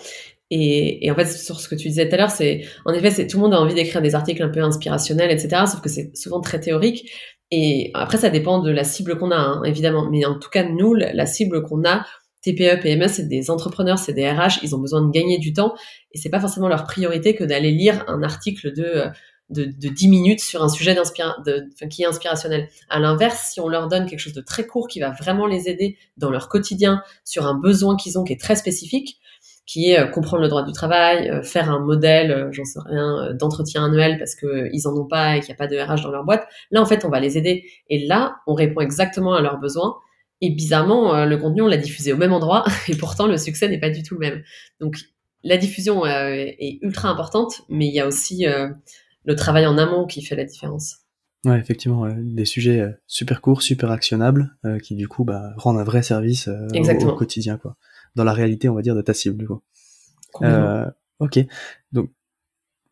Et, 0.55 1.07
et, 1.07 1.11
en 1.11 1.15
fait, 1.15 1.25
sur 1.25 1.61
ce 1.61 1.69
que 1.69 1.75
tu 1.75 1.89
disais 1.89 2.07
tout 2.07 2.15
à 2.15 2.19
l'heure, 2.19 2.31
c'est 2.31 2.67
en 2.85 2.93
effet, 2.93 3.11
c'est 3.11 3.27
tout 3.27 3.39
le 3.39 3.45
monde 3.45 3.55
a 3.55 3.61
envie 3.61 3.73
d'écrire 3.73 4.03
des 4.03 4.15
articles 4.15 4.43
un 4.43 4.51
peu 4.51 4.61
inspirationnels, 4.61 5.31
etc. 5.31 5.63
Sauf 5.67 5.81
que 5.81 5.89
c'est 5.89 6.15
souvent 6.15 6.43
très 6.43 6.61
théorique. 6.61 7.11
Et 7.51 7.91
après, 7.95 8.19
ça 8.19 8.29
dépend 8.29 8.61
de 8.61 8.71
la 8.71 8.85
cible 8.85 9.17
qu'on 9.19 9.31
a, 9.31 9.37
hein, 9.37 9.63
évidemment. 9.65 10.11
Mais 10.11 10.27
en 10.27 10.39
tout 10.39 10.51
cas, 10.51 10.65
nous, 10.65 10.95
la 10.95 11.27
cible 11.27 11.63
qu'on 11.63 11.85
a, 11.85 12.05
TPE, 12.43 12.81
PME, 12.81 13.09
c'est 13.09 13.29
des 13.29 13.51
entrepreneurs, 13.51 13.99
c'est 13.99 14.13
des 14.13 14.29
RH, 14.29 14.63
ils 14.63 14.75
ont 14.75 14.79
besoin 14.79 15.03
de 15.03 15.11
gagner 15.11 15.39
du 15.39 15.53
temps 15.53 15.75
et 16.13 16.19
c'est 16.19 16.31
pas 16.31 16.41
forcément 16.41 16.69
leur 16.69 16.85
priorité 16.85 17.35
que 17.35 17.45
d'aller 17.45 17.71
lire 17.71 18.05
un 18.09 18.23
article 18.23 18.73
de, 18.75 19.05
de, 19.51 19.65
de 19.65 19.89
10 19.89 20.09
minutes 20.09 20.41
sur 20.41 20.63
un 20.63 20.69
sujet 20.69 20.95
de, 20.95 21.87
qui 21.89 22.03
est 22.03 22.07
inspirationnel. 22.07 22.69
À 22.89 22.99
l'inverse, 22.99 23.51
si 23.53 23.61
on 23.61 23.69
leur 23.69 23.89
donne 23.89 24.07
quelque 24.07 24.19
chose 24.19 24.33
de 24.33 24.41
très 24.41 24.67
court 24.67 24.89
qui 24.89 25.01
va 25.01 25.11
vraiment 25.11 25.47
les 25.47 25.69
aider 25.69 25.97
dans 26.17 26.31
leur 26.31 26.49
quotidien 26.49 27.03
sur 27.25 27.47
un 27.47 27.55
besoin 27.55 27.97
qu'ils 27.97 28.19
ont 28.19 28.25
qui 28.25 28.33
est 28.33 28.41
très 28.41 28.57
spécifique, 28.57 29.19
qui 29.65 29.93
est 29.93 30.01
euh, 30.01 30.07
comprendre 30.07 30.43
le 30.43 30.49
droit 30.49 30.65
du 30.65 30.73
travail, 30.73 31.31
euh, 31.31 31.43
faire 31.43 31.71
un 31.71 31.79
modèle, 31.79 32.33
euh, 32.33 32.49
j'en 32.51 32.65
sais 32.65 32.81
rien, 32.85 33.33
d'entretien 33.35 33.85
annuel 33.85 34.19
parce 34.19 34.35
que 34.35 34.69
ils 34.73 34.89
en 34.89 34.97
ont 34.97 35.07
pas 35.07 35.37
et 35.37 35.41
qu'il 35.41 35.49
n'y 35.49 35.55
a 35.55 35.57
pas 35.57 35.69
de 35.69 35.79
RH 35.79 36.03
dans 36.03 36.11
leur 36.11 36.25
boîte. 36.25 36.47
Là, 36.71 36.81
en 36.83 36.87
fait, 36.87 37.05
on 37.05 37.09
va 37.09 37.21
les 37.21 37.39
aider. 37.39 37.65
Et 37.89 38.05
là, 38.07 38.37
on 38.47 38.55
répond 38.55 38.81
exactement 38.81 39.35
à 39.35 39.41
leurs 39.41 39.59
besoins 39.59 39.97
et 40.43 40.51
bizarrement, 40.51 41.15
euh, 41.15 41.25
le 41.25 41.39
contenu, 41.39 41.63
on 41.63 41.69
l'a 41.69 41.77
diffusé 41.79 42.13
au 42.13 42.17
même 42.17 42.33
endroit, 42.33 42.65
et 42.89 42.97
pourtant 42.97 43.27
le 43.27 43.39
succès 43.39 43.69
n'est 43.69 43.81
pas 43.81 43.91
du 43.91 44.03
tout 44.03 44.15
le 44.15 44.21
même. 44.21 44.43
Donc 44.81 44.97
la 45.45 45.57
diffusion 45.57 46.05
euh, 46.05 46.35
est 46.35 46.81
ultra 46.83 47.09
importante, 47.09 47.63
mais 47.69 47.87
il 47.87 47.95
y 47.95 48.01
a 48.01 48.07
aussi 48.07 48.47
euh, 48.47 48.69
le 49.25 49.37
travail 49.37 49.67
en 49.67 49.79
amont 49.79 50.05
qui 50.05 50.21
fait 50.23 50.37
la 50.37 50.45
différence. 50.45 50.99
Ouais, 51.45 51.59
effectivement, 51.59 52.07
des 52.09 52.45
sujets 52.45 52.87
super 53.09 53.41
courts, 53.41 53.63
super 53.63 53.91
actionnables, 53.91 54.57
qui 54.85 54.95
du 54.95 55.09
coup 55.09 55.25
bah, 55.25 55.53
rendent 55.57 55.79
un 55.79 55.83
vrai 55.83 56.05
service 56.05 56.47
au, 56.47 57.17
quotidien, 57.17 57.59
quoi. 57.59 57.77
Dans 58.15 58.23
la 58.23 58.33
réalité, 58.33 58.69
on 58.69 58.75
va 58.75 58.83
dire, 58.83 58.95
de 58.95 59.03
ta 59.03 59.13
cible, 59.13 59.39
du 59.39 59.49
coup. 59.49 59.61
ok, 61.19 61.41
donc 61.91 62.11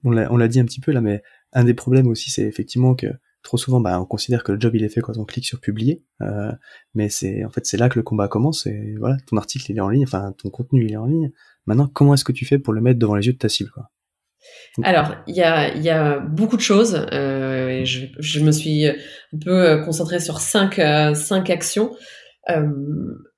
on 0.02 0.10
l'a 0.10 0.48
dit 0.48 0.58
un 0.58 0.64
petit 0.64 0.80
peu 0.80 0.90
là, 0.90 1.00
mais 1.00 1.22
un 1.52 1.62
des 1.62 1.74
problèmes 1.74 2.08
aussi, 2.08 2.30
c'est 2.30 2.42
effectivement 2.42 2.96
que 2.96 3.06
trop 3.42 3.56
souvent, 3.56 3.80
bah, 3.80 4.00
on 4.00 4.04
considère 4.04 4.44
que 4.44 4.52
le 4.52 4.60
job 4.60 4.74
il 4.74 4.84
est 4.84 4.88
fait 4.88 5.00
quand 5.00 5.16
on 5.16 5.24
clique 5.24 5.46
sur 5.46 5.60
publier, 5.60 6.04
euh, 6.20 6.52
mais 6.94 7.08
c'est 7.08 7.44
en 7.44 7.50
fait 7.50 7.64
c'est 7.66 7.76
là 7.76 7.88
que 7.88 7.98
le 7.98 8.02
combat 8.02 8.28
commence. 8.28 8.66
Et 8.66 8.94
voilà, 8.98 9.16
ton 9.26 9.36
article 9.36 9.70
il 9.70 9.78
est 9.78 9.80
en 9.80 9.88
ligne, 9.88 10.04
enfin 10.04 10.34
ton 10.38 10.50
contenu 10.50 10.84
il 10.84 10.92
est 10.92 10.96
en 10.96 11.06
ligne. 11.06 11.30
Maintenant, 11.66 11.88
comment 11.88 12.14
est-ce 12.14 12.24
que 12.24 12.32
tu 12.32 12.44
fais 12.44 12.58
pour 12.58 12.72
le 12.72 12.80
mettre 12.80 12.98
devant 12.98 13.14
les 13.14 13.26
yeux 13.26 13.32
de 13.32 13.38
ta 13.38 13.48
cible, 13.48 13.70
alors, 14.82 15.16
il 15.26 15.34
y 15.34 15.42
a, 15.42 16.18
beaucoup 16.18 16.56
de 16.56 16.62
choses. 16.62 17.06
Euh, 17.12 17.84
je, 17.84 18.40
me 18.40 18.52
suis 18.52 18.86
un 18.86 19.38
peu 19.44 19.82
concentrée 19.84 20.20
sur 20.20 20.40
cinq, 20.40 20.78
euh, 20.78 21.14
actions. 21.48 21.94
Euh, 22.48 22.66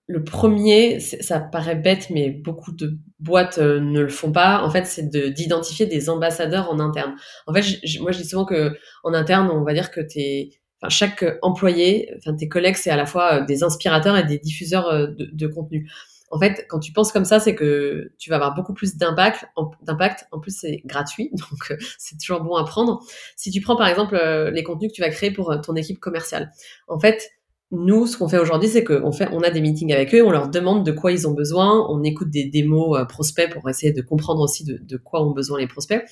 le 0.07 0.25
premier, 0.25 1.01
ça 1.01 1.41
paraît 1.41 1.77
bête, 1.77 2.11
mais 2.11 2.31
beaucoup 2.31 2.73
de 2.73 2.99
boîtes 3.21 3.59
euh, 3.59 3.81
ne 3.81 4.01
le 4.01 4.09
font 4.09 4.33
pas. 4.33 4.63
En 4.63 4.71
fait, 4.71 4.85
c'est 4.85 5.09
d'identifier 5.09 5.87
des 5.87 6.11
ambassadeurs 6.11 6.71
en 6.71 6.81
interne. 6.81 7.15
En 7.47 7.55
fait, 7.55 7.63
moi, 8.01 8.11
je 8.11 8.19
dis 8.19 8.29
souvent 8.29 8.45
que 8.45 8.77
en 9.05 9.15
interne, 9.15 9.49
on 9.51 9.63
va 9.65 9.75
dire 9.75 9.91
que 9.91 10.01
t'es, 10.01 10.51
enfin, 10.81 10.89
chaque 10.89 11.25
employé, 11.43 12.13
enfin, 12.19 12.35
tes 12.35 12.49
collègues, 12.49 12.77
c'est 12.77 12.91
à 12.91 12.97
la 12.97 13.07
fois 13.07 13.41
des 13.41 13.63
inspirateurs 13.63 14.17
et 14.17 14.25
des 14.25 14.39
diffuseurs 14.39 15.09
de, 15.09 15.31
de 15.33 15.47
contenu. 15.47 15.89
En 16.31 16.39
fait, 16.39 16.67
quand 16.69 16.81
tu 16.81 16.93
penses 16.93 17.13
comme 17.13 17.27
ça, 17.27 17.41
c'est 17.41 17.55
que 17.55 18.13
tu 18.19 18.31
vas 18.31 18.37
avoir 18.37 18.55
beaucoup 18.55 18.75
plus 18.75 18.97
d'impact. 18.97 19.45
D'impact. 19.83 20.27
En 20.33 20.41
plus, 20.41 20.57
c'est 20.59 20.83
gratuit, 20.85 21.31
donc 21.35 21.79
c'est 21.99 22.19
toujours 22.19 22.41
bon 22.43 22.57
à 22.57 22.65
prendre. 22.65 23.01
Si 23.37 23.51
tu 23.51 23.61
prends 23.61 23.77
par 23.77 23.87
exemple 23.87 24.19
les 24.53 24.63
contenus 24.65 24.91
que 24.91 24.97
tu 24.97 25.03
vas 25.03 25.11
créer 25.11 25.31
pour 25.31 25.55
ton 25.61 25.77
équipe 25.77 26.01
commerciale, 26.01 26.51
en 26.89 26.99
fait, 26.99 27.31
nous, 27.73 28.07
ce 28.07 28.19
qu'on 28.19 28.29
fait 28.29 28.39
aujourd'hui, 28.39 28.69
c'est 28.69 28.85
qu'on 28.85 29.13
fait, 29.13 29.29
on 29.33 29.41
a 29.41 29.49
des 29.49 29.63
meetings 29.63 29.95
avec 29.95 30.15
eux, 30.15 30.23
on 30.23 30.31
leur 30.31 30.49
demande 30.49 30.85
de 30.85 30.93
quoi 30.93 31.11
ils 31.11 31.27
ont 31.27 31.33
besoin, 31.33 31.87
on 31.89 32.03
écoute 32.03 32.29
des 32.29 32.45
démos 32.45 32.99
euh, 32.99 33.07
prospects 33.07 33.51
pour 33.51 33.67
essayer 33.71 33.93
de 33.93 34.03
comprendre 34.03 34.43
aussi 34.43 34.63
de, 34.65 34.77
de, 34.77 34.97
quoi 34.99 35.27
ont 35.27 35.31
besoin 35.31 35.59
les 35.59 35.67
prospects. 35.67 36.05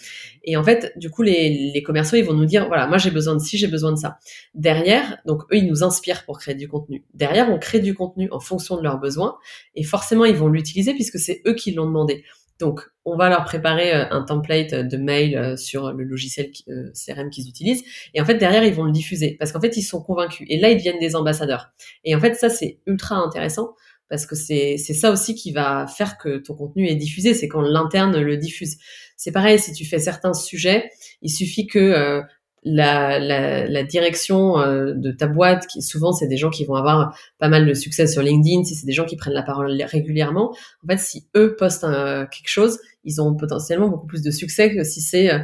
Et 0.43 0.57
en 0.57 0.65
fait, 0.65 0.95
du 0.97 1.11
coup, 1.11 1.21
les, 1.21 1.71
les 1.75 1.83
commerciaux, 1.83 2.17
ils 2.17 2.25
vont 2.25 2.33
nous 2.33 2.47
dire, 2.47 2.67
voilà, 2.67 2.87
moi 2.87 2.97
j'ai 2.97 3.11
besoin 3.11 3.35
de 3.35 3.41
ci, 3.41 3.59
j'ai 3.59 3.67
besoin 3.67 3.93
de 3.93 3.99
ça. 3.99 4.17
Derrière, 4.55 5.19
donc 5.27 5.43
eux, 5.53 5.57
ils 5.57 5.67
nous 5.67 5.85
inspirent 5.85 6.25
pour 6.25 6.39
créer 6.39 6.55
du 6.55 6.67
contenu. 6.67 7.05
Derrière, 7.13 7.51
on 7.51 7.59
crée 7.59 7.81
du 7.81 7.95
contenu 7.95 8.31
en 8.33 8.41
fonction 8.41 8.79
de 8.79 8.83
leurs 8.83 8.99
besoins, 8.99 9.37
et 9.75 9.85
forcément, 9.85 10.25
ils 10.25 10.37
vont 10.37 10.49
l'utiliser 10.49 10.95
puisque 10.95 11.19
c'est 11.19 11.43
eux 11.47 11.55
qui 11.55 11.73
l'ont 11.73 11.87
demandé. 11.87 12.25
Donc, 12.61 12.83
on 13.07 13.17
va 13.17 13.31
leur 13.31 13.45
préparer 13.45 13.95
euh, 13.95 14.05
un 14.11 14.23
template 14.23 14.75
de 14.75 14.97
mail 14.99 15.37
euh, 15.37 15.57
sur 15.57 15.93
le 15.93 16.05
logiciel 16.05 16.51
euh, 16.69 16.93
CRM 16.95 17.31
qu'ils 17.31 17.49
utilisent. 17.49 17.83
Et 18.15 18.21
en 18.21 18.25
fait, 18.25 18.37
derrière, 18.37 18.63
ils 18.65 18.75
vont 18.75 18.85
le 18.85 18.93
diffuser 18.93 19.37
parce 19.39 19.51
qu'en 19.51 19.61
fait, 19.61 19.77
ils 19.77 19.83
sont 19.83 20.03
convaincus. 20.03 20.47
Et 20.51 20.61
là, 20.61 20.71
ils 20.71 20.77
deviennent 20.77 21.01
des 21.01 21.17
ambassadeurs. 21.17 21.73
Et 22.05 22.15
en 22.15 22.21
fait, 22.21 22.35
ça, 22.35 22.51
c'est 22.51 22.79
ultra 22.87 23.17
intéressant 23.17 23.75
parce 24.09 24.27
que 24.27 24.35
c'est 24.35 24.77
ça 24.77 25.13
aussi 25.13 25.37
qui 25.37 25.53
va 25.53 25.87
faire 25.87 26.19
que 26.19 26.39
ton 26.39 26.55
contenu 26.55 26.87
est 26.89 26.97
diffusé. 26.97 27.33
C'est 27.33 27.49
quand 27.49 27.61
l'interne 27.61 28.21
le 28.21 28.37
diffuse. 28.37 28.77
C'est 29.17 29.31
pareil, 29.31 29.59
si 29.59 29.73
tu 29.73 29.85
fais 29.85 30.01
certains 30.01 30.35
sujets, 30.35 30.91
il 31.23 31.31
suffit 31.31 31.69
que 31.69 32.21
la, 32.63 33.83
direction 33.85 34.59
euh, 34.61 34.93
de 34.95 35.11
ta 35.13 35.27
boîte, 35.27 35.67
qui 35.67 35.83
souvent 35.83 36.13
c'est 36.13 36.29
des 36.29 36.37
gens 36.37 36.51
qui 36.51 36.65
vont 36.65 36.75
avoir 36.75 37.17
pas 37.39 37.49
mal 37.49 37.67
de 37.67 37.75
succès 37.75 38.07
sur 38.07 38.23
LinkedIn, 38.23 38.65
si 38.65 38.75
c'est 38.75 38.87
des 38.87 38.93
gens 38.93 39.07
qui 39.07 39.17
prennent 39.17 39.35
la 39.35 39.43
parole 39.43 39.83
régulièrement, 39.83 40.51
en 40.51 40.87
fait, 40.89 40.99
si 40.99 41.27
eux 41.37 41.57
postent 41.57 41.87
quelque 42.31 42.49
chose, 42.49 42.79
ils 43.05 43.21
ont 43.21 43.35
potentiellement 43.35 43.89
beaucoup 43.89 44.07
plus 44.07 44.23
de 44.23 44.31
succès 44.31 44.75
que 44.75 44.85
si 44.85 45.01
c'est 45.01 45.33
euh, 45.33 45.39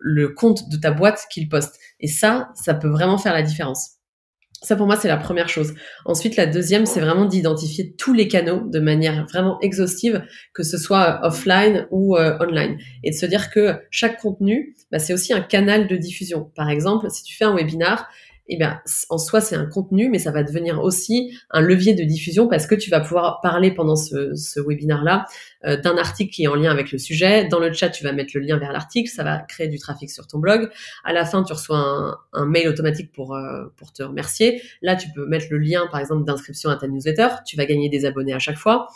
le 0.00 0.28
compte 0.28 0.68
de 0.70 0.76
ta 0.76 0.90
boîte 0.90 1.26
qu'ils 1.30 1.48
postent. 1.48 1.78
Et 2.00 2.08
ça, 2.08 2.50
ça 2.54 2.74
peut 2.74 2.88
vraiment 2.88 3.18
faire 3.18 3.34
la 3.34 3.42
différence. 3.42 3.99
Ça, 4.62 4.76
pour 4.76 4.86
moi, 4.86 4.96
c'est 4.96 5.08
la 5.08 5.16
première 5.16 5.48
chose. 5.48 5.72
Ensuite, 6.04 6.36
la 6.36 6.44
deuxième, 6.44 6.84
c'est 6.84 7.00
vraiment 7.00 7.24
d'identifier 7.24 7.94
tous 7.96 8.12
les 8.12 8.28
canaux 8.28 8.60
de 8.68 8.78
manière 8.78 9.26
vraiment 9.26 9.58
exhaustive, 9.60 10.22
que 10.52 10.62
ce 10.62 10.76
soit 10.76 11.20
offline 11.22 11.86
ou 11.90 12.16
euh, 12.16 12.36
online. 12.40 12.76
Et 13.02 13.10
de 13.10 13.16
se 13.16 13.24
dire 13.24 13.50
que 13.50 13.76
chaque 13.90 14.20
contenu, 14.20 14.76
bah, 14.92 14.98
c'est 14.98 15.14
aussi 15.14 15.32
un 15.32 15.40
canal 15.40 15.88
de 15.88 15.96
diffusion. 15.96 16.50
Par 16.54 16.68
exemple, 16.68 17.10
si 17.10 17.22
tu 17.22 17.34
fais 17.34 17.46
un 17.46 17.54
webinar, 17.54 18.10
eh 18.52 18.56
bien, 18.56 18.80
en 19.08 19.18
soi, 19.18 19.40
c'est 19.40 19.56
un 19.56 19.66
contenu, 19.66 20.08
mais 20.10 20.18
ça 20.18 20.32
va 20.32 20.42
devenir 20.42 20.82
aussi 20.82 21.32
un 21.50 21.60
levier 21.60 21.94
de 21.94 22.02
diffusion 22.02 22.48
parce 22.48 22.66
que 22.66 22.74
tu 22.74 22.90
vas 22.90 23.00
pouvoir 23.00 23.40
parler 23.40 23.72
pendant 23.72 23.96
ce, 23.96 24.34
ce 24.34 24.60
webinaire-là 24.60 25.26
euh, 25.64 25.76
d'un 25.76 25.96
article 25.96 26.32
qui 26.32 26.44
est 26.44 26.46
en 26.48 26.56
lien 26.56 26.70
avec 26.70 26.90
le 26.90 26.98
sujet. 26.98 27.46
Dans 27.46 27.60
le 27.60 27.72
chat, 27.72 27.90
tu 27.90 28.02
vas 28.02 28.12
mettre 28.12 28.32
le 28.34 28.40
lien 28.40 28.58
vers 28.58 28.72
l'article, 28.72 29.08
ça 29.08 29.22
va 29.22 29.38
créer 29.38 29.68
du 29.68 29.78
trafic 29.78 30.10
sur 30.10 30.26
ton 30.26 30.38
blog. 30.38 30.68
À 31.04 31.12
la 31.12 31.24
fin, 31.24 31.44
tu 31.44 31.52
reçois 31.52 32.18
un, 32.32 32.46
mail 32.46 32.68
automatique 32.68 33.12
pour, 33.12 33.34
euh, 33.36 33.66
pour 33.76 33.92
te 33.92 34.02
remercier. 34.02 34.62
Là, 34.82 34.96
tu 34.96 35.08
peux 35.14 35.26
mettre 35.26 35.46
le 35.50 35.58
lien, 35.58 35.86
par 35.90 36.00
exemple, 36.00 36.24
d'inscription 36.24 36.70
à 36.70 36.76
ta 36.76 36.88
newsletter. 36.88 37.28
Tu 37.46 37.56
vas 37.56 37.66
gagner 37.66 37.88
des 37.88 38.04
abonnés 38.04 38.32
à 38.32 38.38
chaque 38.38 38.56
fois. 38.56 38.88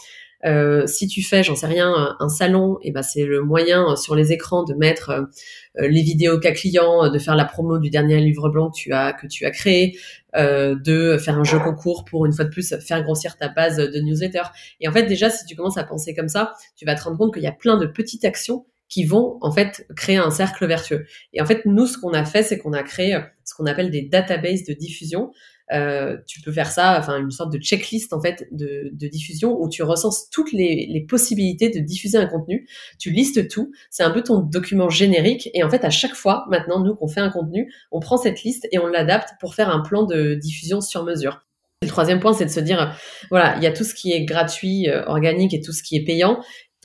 Euh, 0.44 0.86
si 0.86 1.06
tu 1.06 1.22
fais, 1.22 1.42
j'en 1.42 1.56
sais 1.56 1.66
rien, 1.66 2.16
un 2.20 2.28
salon, 2.28 2.78
et 2.82 2.88
eh 2.88 2.92
ben 2.92 3.02
c'est 3.02 3.24
le 3.24 3.42
moyen 3.42 3.92
euh, 3.92 3.96
sur 3.96 4.14
les 4.14 4.32
écrans 4.32 4.62
de 4.62 4.74
mettre 4.74 5.10
euh, 5.10 5.88
les 5.88 6.02
vidéos 6.02 6.38
cas 6.38 6.52
clients, 6.52 7.10
de 7.10 7.18
faire 7.18 7.34
la 7.34 7.44
promo 7.46 7.78
du 7.78 7.88
dernier 7.88 8.20
livre 8.20 8.50
blanc 8.50 8.70
que 8.70 8.76
tu 8.76 8.92
as 8.92 9.12
que 9.12 9.26
tu 9.26 9.46
as 9.46 9.50
créé, 9.50 9.98
de 10.36 11.16
faire 11.16 11.38
un 11.38 11.44
jeu 11.44 11.60
concours 11.60 12.04
pour 12.04 12.26
une 12.26 12.32
fois 12.32 12.44
de 12.44 12.50
plus 12.50 12.74
faire 12.80 13.02
grossir 13.04 13.36
ta 13.36 13.48
base 13.48 13.76
de 13.76 14.00
newsletter. 14.00 14.42
Et 14.80 14.88
en 14.88 14.92
fait, 14.92 15.04
déjà, 15.04 15.30
si 15.30 15.46
tu 15.46 15.54
commences 15.54 15.78
à 15.78 15.84
penser 15.84 16.14
comme 16.14 16.28
ça, 16.28 16.54
tu 16.76 16.84
vas 16.84 16.96
te 16.96 17.04
rendre 17.04 17.16
compte 17.16 17.32
qu'il 17.32 17.42
y 17.44 17.46
a 17.46 17.52
plein 17.52 17.76
de 17.76 17.86
petites 17.86 18.24
actions 18.24 18.66
qui 18.88 19.04
vont 19.04 19.38
en 19.42 19.52
fait 19.52 19.86
créer 19.96 20.16
un 20.16 20.30
cercle 20.30 20.66
vertueux. 20.66 21.06
Et 21.32 21.40
en 21.40 21.46
fait, 21.46 21.64
nous, 21.66 21.86
ce 21.86 21.98
qu'on 21.98 22.12
a 22.12 22.24
fait, 22.24 22.42
c'est 22.42 22.58
qu'on 22.58 22.72
a 22.72 22.82
créé 22.82 23.18
ce 23.44 23.54
qu'on 23.54 23.66
appelle 23.66 23.90
des 23.90 24.02
databases 24.02 24.64
de 24.64 24.72
diffusion. 24.72 25.32
Euh, 25.73 26.18
tu 26.26 26.42
peux 26.42 26.52
faire 26.52 26.71
ça, 26.71 26.99
enfin 26.99 27.18
une 27.18 27.30
sorte 27.30 27.50
de 27.50 27.59
checklist 27.59 28.12
en 28.12 28.21
fait 28.21 28.47
de, 28.52 28.90
diffusion 28.92 29.56
où 29.59 29.68
tu 29.68 29.83
recenses 29.83 30.28
toutes 30.30 30.52
les, 30.52 30.87
les, 30.90 31.00
possibilités 31.00 31.71
de 31.71 31.80
diffuser 31.80 32.18
un 32.18 32.26
contenu. 32.26 32.68
Tu 32.99 33.11
listes 33.11 33.49
tout. 33.49 33.73
C'est 33.90 34.02
un 34.02 34.11
peu 34.11 34.23
ton 34.23 34.40
document 34.40 34.90
générique 34.90 35.49
et 35.54 35.64
en 35.64 35.71
fait 35.71 35.85
à 35.85 35.90
chaque 35.90 36.14
fois 36.14 36.44
maintenant 36.50 36.80
nous 36.80 36.94
qu'on 36.94 37.09
fait 37.09 37.21
un 37.21 37.30
contenu, 37.30 37.73
on 37.92 38.00
prend 38.00 38.18
cette 38.18 38.42
liste 38.42 38.68
et 38.73 38.78
on 38.78 38.87
l'adapte 38.87 39.30
pour 39.40 39.54
faire 39.54 39.71
un 39.71 39.80
plan 39.80 40.04
de 40.04 40.35
diffusion 40.35 40.80
sur 40.80 41.04
mesure. 41.04 41.44
Le 41.83 41.88
troisième 41.88 42.18
point, 42.18 42.33
c'est 42.33 42.47
de 42.47 42.50
se 42.50 42.61
dire, 42.61 42.97
voilà, 43.30 43.56
il 43.56 43.62
y 43.62 43.66
a 43.66 43.73
tout 43.73 43.85
ce 43.85 43.94
qui 43.94 44.12
est 44.12 44.25
gratuit, 44.25 44.88
euh, 44.88 45.04
organique 45.06 45.52
et 45.52 45.61
tout 45.61 45.73
ce 45.73 45.83
qui 45.83 45.97
est 45.97 46.04
payant. 46.04 46.40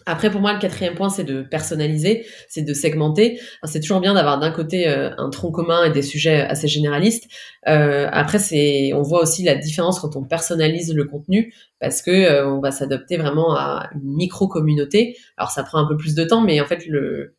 Après, 0.09 0.31
pour 0.31 0.41
moi, 0.41 0.53
le 0.53 0.59
quatrième 0.59 0.95
point, 0.95 1.09
c'est 1.09 1.23
de 1.23 1.43
personnaliser, 1.43 2.25
c'est 2.47 2.63
de 2.63 2.73
segmenter. 2.73 3.39
C'est 3.65 3.79
toujours 3.79 4.01
bien 4.01 4.15
d'avoir 4.15 4.39
d'un 4.39 4.49
côté 4.49 4.87
euh, 4.87 5.11
un 5.19 5.29
tronc 5.29 5.51
commun 5.51 5.83
et 5.83 5.91
des 5.91 6.01
sujets 6.01 6.41
assez 6.41 6.67
généralistes. 6.67 7.29
Euh, 7.67 8.09
après, 8.11 8.39
c'est, 8.39 8.91
on 8.93 9.03
voit 9.03 9.21
aussi 9.21 9.43
la 9.43 9.53
différence 9.53 9.99
quand 9.99 10.15
on 10.15 10.23
personnalise 10.23 10.95
le 10.95 11.05
contenu, 11.05 11.53
parce 11.79 12.01
que 12.01 12.09
euh, 12.09 12.49
on 12.49 12.59
va 12.59 12.71
s'adapter 12.71 13.17
vraiment 13.17 13.55
à 13.55 13.87
une 13.93 14.15
micro 14.15 14.47
communauté. 14.47 15.15
Alors, 15.37 15.51
ça 15.51 15.61
prend 15.61 15.77
un 15.77 15.87
peu 15.87 15.95
plus 15.95 16.15
de 16.15 16.23
temps, 16.23 16.41
mais 16.41 16.59
en 16.59 16.65
fait, 16.65 16.87
le, 16.87 17.35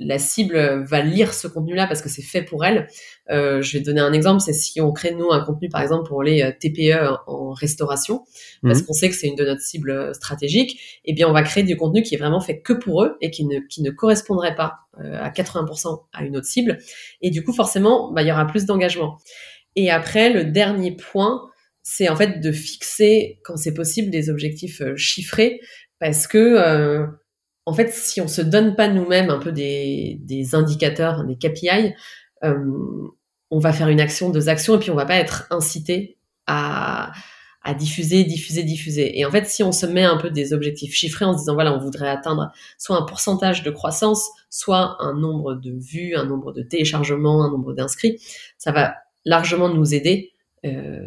la 0.00 0.18
cible 0.18 0.82
va 0.84 1.02
lire 1.02 1.34
ce 1.34 1.46
contenu-là 1.46 1.86
parce 1.86 2.00
que 2.00 2.08
c'est 2.08 2.22
fait 2.22 2.42
pour 2.42 2.64
elle. 2.64 2.88
Euh, 3.30 3.60
je 3.60 3.76
vais 3.76 3.84
donner 3.84 4.00
un 4.00 4.12
exemple, 4.12 4.40
c'est 4.40 4.54
si 4.54 4.80
on 4.80 4.92
crée 4.92 5.14
nous 5.14 5.30
un 5.30 5.44
contenu 5.44 5.68
par 5.68 5.82
exemple 5.82 6.08
pour 6.08 6.22
les 6.22 6.42
euh, 6.42 6.52
TPE 6.58 7.18
en 7.26 7.50
restauration, 7.52 8.24
parce 8.62 8.80
mhm. 8.80 8.86
qu'on 8.86 8.92
sait 8.94 9.10
que 9.10 9.14
c'est 9.14 9.28
une 9.28 9.36
de 9.36 9.44
notre 9.44 9.60
cible 9.60 9.90
euh, 9.90 10.12
stratégique, 10.14 11.00
eh 11.04 11.12
bien 11.12 11.28
on 11.28 11.32
va 11.32 11.42
créer 11.42 11.62
du 11.62 11.76
contenu 11.76 12.02
qui 12.02 12.14
est 12.14 12.18
vraiment 12.18 12.40
fait 12.40 12.60
que 12.60 12.72
pour 12.72 13.04
eux 13.04 13.18
et 13.20 13.30
qui 13.30 13.44
ne, 13.44 13.60
qui 13.60 13.82
ne 13.82 13.90
correspondrait 13.90 14.54
pas 14.54 14.78
à 14.98 15.30
80% 15.30 16.04
à 16.12 16.24
une 16.24 16.36
autre 16.36 16.46
cible. 16.46 16.78
Et 17.22 17.30
du 17.30 17.44
coup 17.44 17.52
forcément, 17.52 18.12
bah, 18.12 18.22
il 18.22 18.28
y 18.28 18.32
aura 18.32 18.46
plus 18.46 18.66
d'engagement. 18.66 19.18
Et 19.76 19.90
après, 19.90 20.30
le 20.30 20.44
dernier 20.44 20.96
point, 20.96 21.48
c'est 21.82 22.08
en 22.08 22.16
fait 22.16 22.40
de 22.40 22.52
fixer, 22.52 23.38
quand 23.44 23.56
c'est 23.56 23.72
possible, 23.72 24.10
des 24.10 24.28
objectifs 24.28 24.82
chiffrés, 24.96 25.60
parce 26.00 26.26
que 26.26 27.06
en 27.70 27.72
fait, 27.72 27.94
si 27.94 28.20
on 28.20 28.26
se 28.26 28.42
donne 28.42 28.74
pas 28.74 28.88
nous-mêmes 28.88 29.30
un 29.30 29.38
peu 29.38 29.52
des, 29.52 30.18
indicateurs, 30.54 31.22
des 31.22 31.36
KPI, 31.36 31.94
euh, 32.42 32.56
on 33.52 33.60
va 33.60 33.72
faire 33.72 33.86
une 33.86 34.00
action, 34.00 34.30
deux 34.30 34.48
actions, 34.48 34.74
et 34.74 34.78
puis 34.80 34.90
on 34.90 34.96
va 34.96 35.06
pas 35.06 35.14
être 35.14 35.46
incité 35.50 36.18
à, 36.48 37.12
diffuser, 37.78 38.24
diffuser, 38.24 38.64
diffuser. 38.64 39.20
Et 39.20 39.24
en 39.24 39.30
fait, 39.30 39.46
si 39.46 39.62
on 39.62 39.70
se 39.70 39.86
met 39.86 40.02
un 40.02 40.16
peu 40.16 40.30
des 40.30 40.52
objectifs 40.52 40.92
chiffrés 40.92 41.24
en 41.24 41.34
se 41.34 41.42
disant, 41.42 41.54
voilà, 41.54 41.72
on 41.72 41.78
voudrait 41.78 42.08
atteindre 42.08 42.50
soit 42.76 42.96
un 42.96 43.02
pourcentage 43.02 43.62
de 43.62 43.70
croissance, 43.70 44.28
soit 44.48 44.96
un 44.98 45.14
nombre 45.14 45.54
de 45.54 45.70
vues, 45.70 46.16
un 46.16 46.24
nombre 46.24 46.52
de 46.52 46.62
téléchargements, 46.62 47.44
un 47.44 47.52
nombre 47.52 47.72
d'inscrits, 47.72 48.18
ça 48.58 48.72
va 48.72 48.96
largement 49.24 49.68
nous 49.68 49.94
aider 49.94 50.32
euh, 50.66 51.06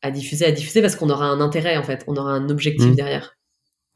à 0.00 0.10
diffuser, 0.10 0.46
à 0.46 0.52
diffuser, 0.52 0.80
parce 0.80 0.96
qu'on 0.96 1.10
aura 1.10 1.26
un 1.26 1.42
intérêt, 1.42 1.76
en 1.76 1.82
fait, 1.82 2.02
on 2.06 2.16
aura 2.16 2.32
un 2.32 2.48
objectif 2.48 2.92
mmh. 2.92 2.94
derrière. 2.94 3.37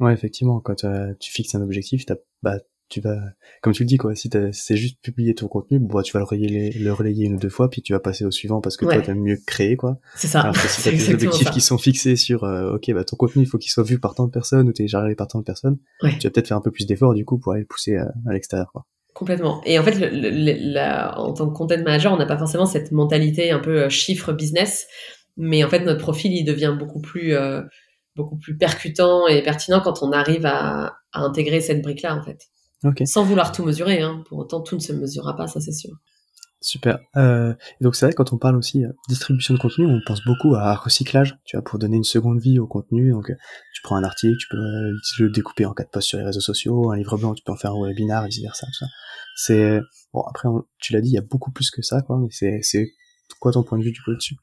Ouais, 0.03 0.13
effectivement, 0.13 0.59
quand 0.59 0.83
euh, 0.83 1.15
tu 1.21 1.31
fixes 1.31 1.55
un 1.55 1.63
objectif, 1.63 2.05
bah, 2.43 2.59
tu 2.89 3.01
vas, 3.01 3.21
comme 3.63 3.73
tu 3.73 3.85
le 3.85 3.87
dis, 3.87 3.99
quoi, 3.99 4.17
si 4.17 4.29
c'est 4.51 4.77
juste 4.77 4.99
publier 5.01 5.33
ton 5.33 5.47
contenu, 5.47 5.79
bah, 5.79 6.03
tu 6.03 6.13
vas 6.13 6.19
le 6.19 6.25
relayer, 6.25 6.73
le 6.73 6.93
relayer 6.93 7.27
une 7.27 7.35
ou 7.35 7.39
deux 7.39 7.49
fois, 7.49 7.71
puis 7.71 7.83
tu 7.83 7.93
vas 7.93 8.01
passer 8.01 8.25
au 8.25 8.33
suivant 8.33 8.61
parce 8.61 8.77
que 8.77 8.85
toi, 8.85 9.01
t'aimes 9.01 9.23
mieux 9.23 9.39
créer, 9.47 9.77
quoi. 9.77 10.01
C'est 10.17 10.27
ça. 10.27 10.41
Alors 10.41 10.55
que 10.55 10.67
si 10.67 10.83
t'as 10.85 10.91
des 10.91 11.15
objectifs 11.15 11.51
qui 11.53 11.61
sont 11.61 11.79
fixés 11.79 12.17
sur, 12.17 12.43
euh, 12.43 12.75
ok, 12.75 12.93
bah, 12.93 13.05
ton 13.05 13.15
contenu, 13.15 13.43
il 13.43 13.47
faut 13.47 13.59
qu'il 13.59 13.71
soit 13.71 13.85
vu 13.85 14.01
par 14.01 14.17
tant 14.17 14.27
de 14.27 14.33
personnes 14.33 14.69
ou 14.69 14.73
téléchargé 14.73 15.15
par 15.15 15.29
tant 15.29 15.39
de 15.39 15.45
personnes, 15.45 15.79
tu 16.01 16.09
vas 16.09 16.31
peut-être 16.31 16.49
faire 16.49 16.57
un 16.57 16.63
peu 16.63 16.73
plus 16.73 16.87
d'efforts, 16.87 17.15
du 17.15 17.25
coup, 17.25 17.39
pour 17.39 17.53
aller 17.53 17.61
le 17.61 17.69
pousser 17.69 17.97
à, 17.97 18.11
l'extérieur, 18.33 18.73
quoi. 18.73 18.85
Complètement. 19.15 19.63
Et 19.67 19.79
en 19.79 19.85
fait, 19.85 19.99
le, 20.01 21.17
en 21.17 21.33
tant 21.33 21.49
que 21.49 21.55
content 21.55 21.77
manager, 21.77 22.13
on 22.13 22.17
n'a 22.17 22.27
pas 22.27 22.39
forcément 22.39 22.67
cette 22.67 22.91
mentalité 22.91 23.53
un 23.53 23.61
peu 23.61 23.85
euh, 23.85 23.89
chiffre 23.89 24.33
business, 24.33 24.89
mais 25.37 25.63
en 25.63 25.69
fait, 25.69 25.85
notre 25.85 26.01
profil, 26.01 26.33
il 26.33 26.45
devient 26.45 26.75
beaucoup 26.77 27.01
plus, 27.01 27.37
beaucoup 28.17 28.37
plus 28.37 28.57
percutant 28.57 29.27
et 29.27 29.43
pertinent 29.43 29.81
quand 29.81 30.03
on 30.03 30.13
arrive 30.13 30.47
à, 30.47 30.97
à 31.13 31.21
intégrer 31.21 31.61
cette 31.61 31.83
brique-là, 31.83 32.17
en 32.17 32.23
fait. 32.23 32.49
Sans 33.05 33.23
vouloir 33.23 33.53
tout 33.53 33.65
mesurer, 33.65 34.01
hein. 34.01 34.25
pour 34.29 34.39
autant 34.39 34.61
tout 34.61 34.75
ne 34.75 34.81
se 34.81 34.93
mesurera 34.93 35.37
pas, 35.37 35.47
ça 35.47 35.61
c'est 35.61 35.73
sûr. 35.73 35.93
Super. 36.61 36.99
Euh, 37.17 37.55
donc 37.81 37.97
c'est 37.97 38.07
vrai 38.07 38.13
quand 38.13 38.33
on 38.33 38.39
parle 38.39 38.57
aussi 38.57 38.85
euh, 38.85 38.93
distribution 39.09 39.55
de 39.55 39.59
contenu, 39.59 39.87
on 39.87 40.01
pense 40.07 40.25
beaucoup 40.25 40.55
à 40.55 40.75
recyclage, 40.75 41.37
tu 41.45 41.57
vois, 41.57 41.65
pour 41.65 41.79
donner 41.79 41.97
une 41.97 42.05
seconde 42.05 42.41
vie 42.41 42.59
au 42.61 42.67
contenu. 42.69 43.11
Donc 43.11 43.31
euh, 43.31 43.35
tu 43.75 43.83
prends 43.83 43.97
un 43.97 44.05
article, 44.05 44.37
tu 44.37 44.47
peux 44.49 44.59
euh, 44.59 44.93
le 45.19 45.31
découper 45.31 45.65
en 45.65 45.75
quatre 45.75 45.91
posts 45.91 46.09
sur 46.09 46.19
les 46.19 46.25
réseaux 46.25 46.41
sociaux, 46.41 46.91
un 46.91 46.97
livre 46.97 47.17
blanc, 47.19 47.35
tu 47.35 47.43
peux 47.45 47.53
en 47.53 47.57
faire 47.57 47.73
un 47.73 47.87
webinar, 47.87 48.25
vice 48.27 48.41
versa. 48.41 48.67
Tout 48.67 48.85
ça. 48.85 48.87
C'est 49.35 49.81
bon 50.13 50.23
après, 50.23 50.49
tu 50.79 50.93
l'as 50.93 51.01
dit, 51.01 51.09
il 51.09 51.15
y 51.15 51.19
a 51.19 51.23
beaucoup 51.23 51.51
plus 51.51 51.71
que 51.71 51.83
ça, 51.83 52.01
quoi. 52.03 52.19
Mais 52.21 52.29
c'est 52.31 52.61
c'est 52.63 52.93
quoi 53.41 53.53
ton 53.53 53.65
point 53.65 53.79
de 53.79 53.85
vue 53.85 53.93
du 53.93 54.01
coup 54.03 54.11
là-dessus? 54.11 54.37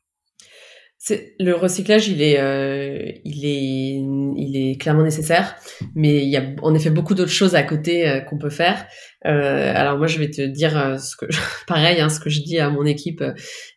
C'est 1.01 1.33
le 1.39 1.55
recyclage, 1.55 2.09
il 2.09 2.21
est, 2.21 2.39
euh, 2.41 3.09
il 3.23 3.45
est, 3.45 4.01
il 4.37 4.57
est 4.57 4.75
clairement 4.79 5.03
nécessaire, 5.03 5.55
mais 5.95 6.23
il 6.23 6.29
y 6.29 6.35
a 6.35 6.43
en 6.61 6.75
effet 6.75 6.89
beaucoup 6.89 7.15
d'autres 7.15 7.31
choses 7.31 7.55
à 7.55 7.63
côté 7.63 8.07
euh, 8.07 8.19
qu'on 8.19 8.37
peut 8.37 8.49
faire. 8.49 8.85
Euh, 9.25 9.73
alors 9.73 9.97
moi, 9.97 10.07
je 10.07 10.19
vais 10.19 10.29
te 10.29 10.41
dire 10.41 10.77
euh, 10.77 10.97
ce 10.97 11.15
que, 11.15 11.25
pareil, 11.67 12.01
hein, 12.01 12.09
ce 12.09 12.19
que 12.19 12.29
je 12.29 12.41
dis 12.41 12.59
à 12.59 12.69
mon 12.69 12.85
équipe 12.85 13.23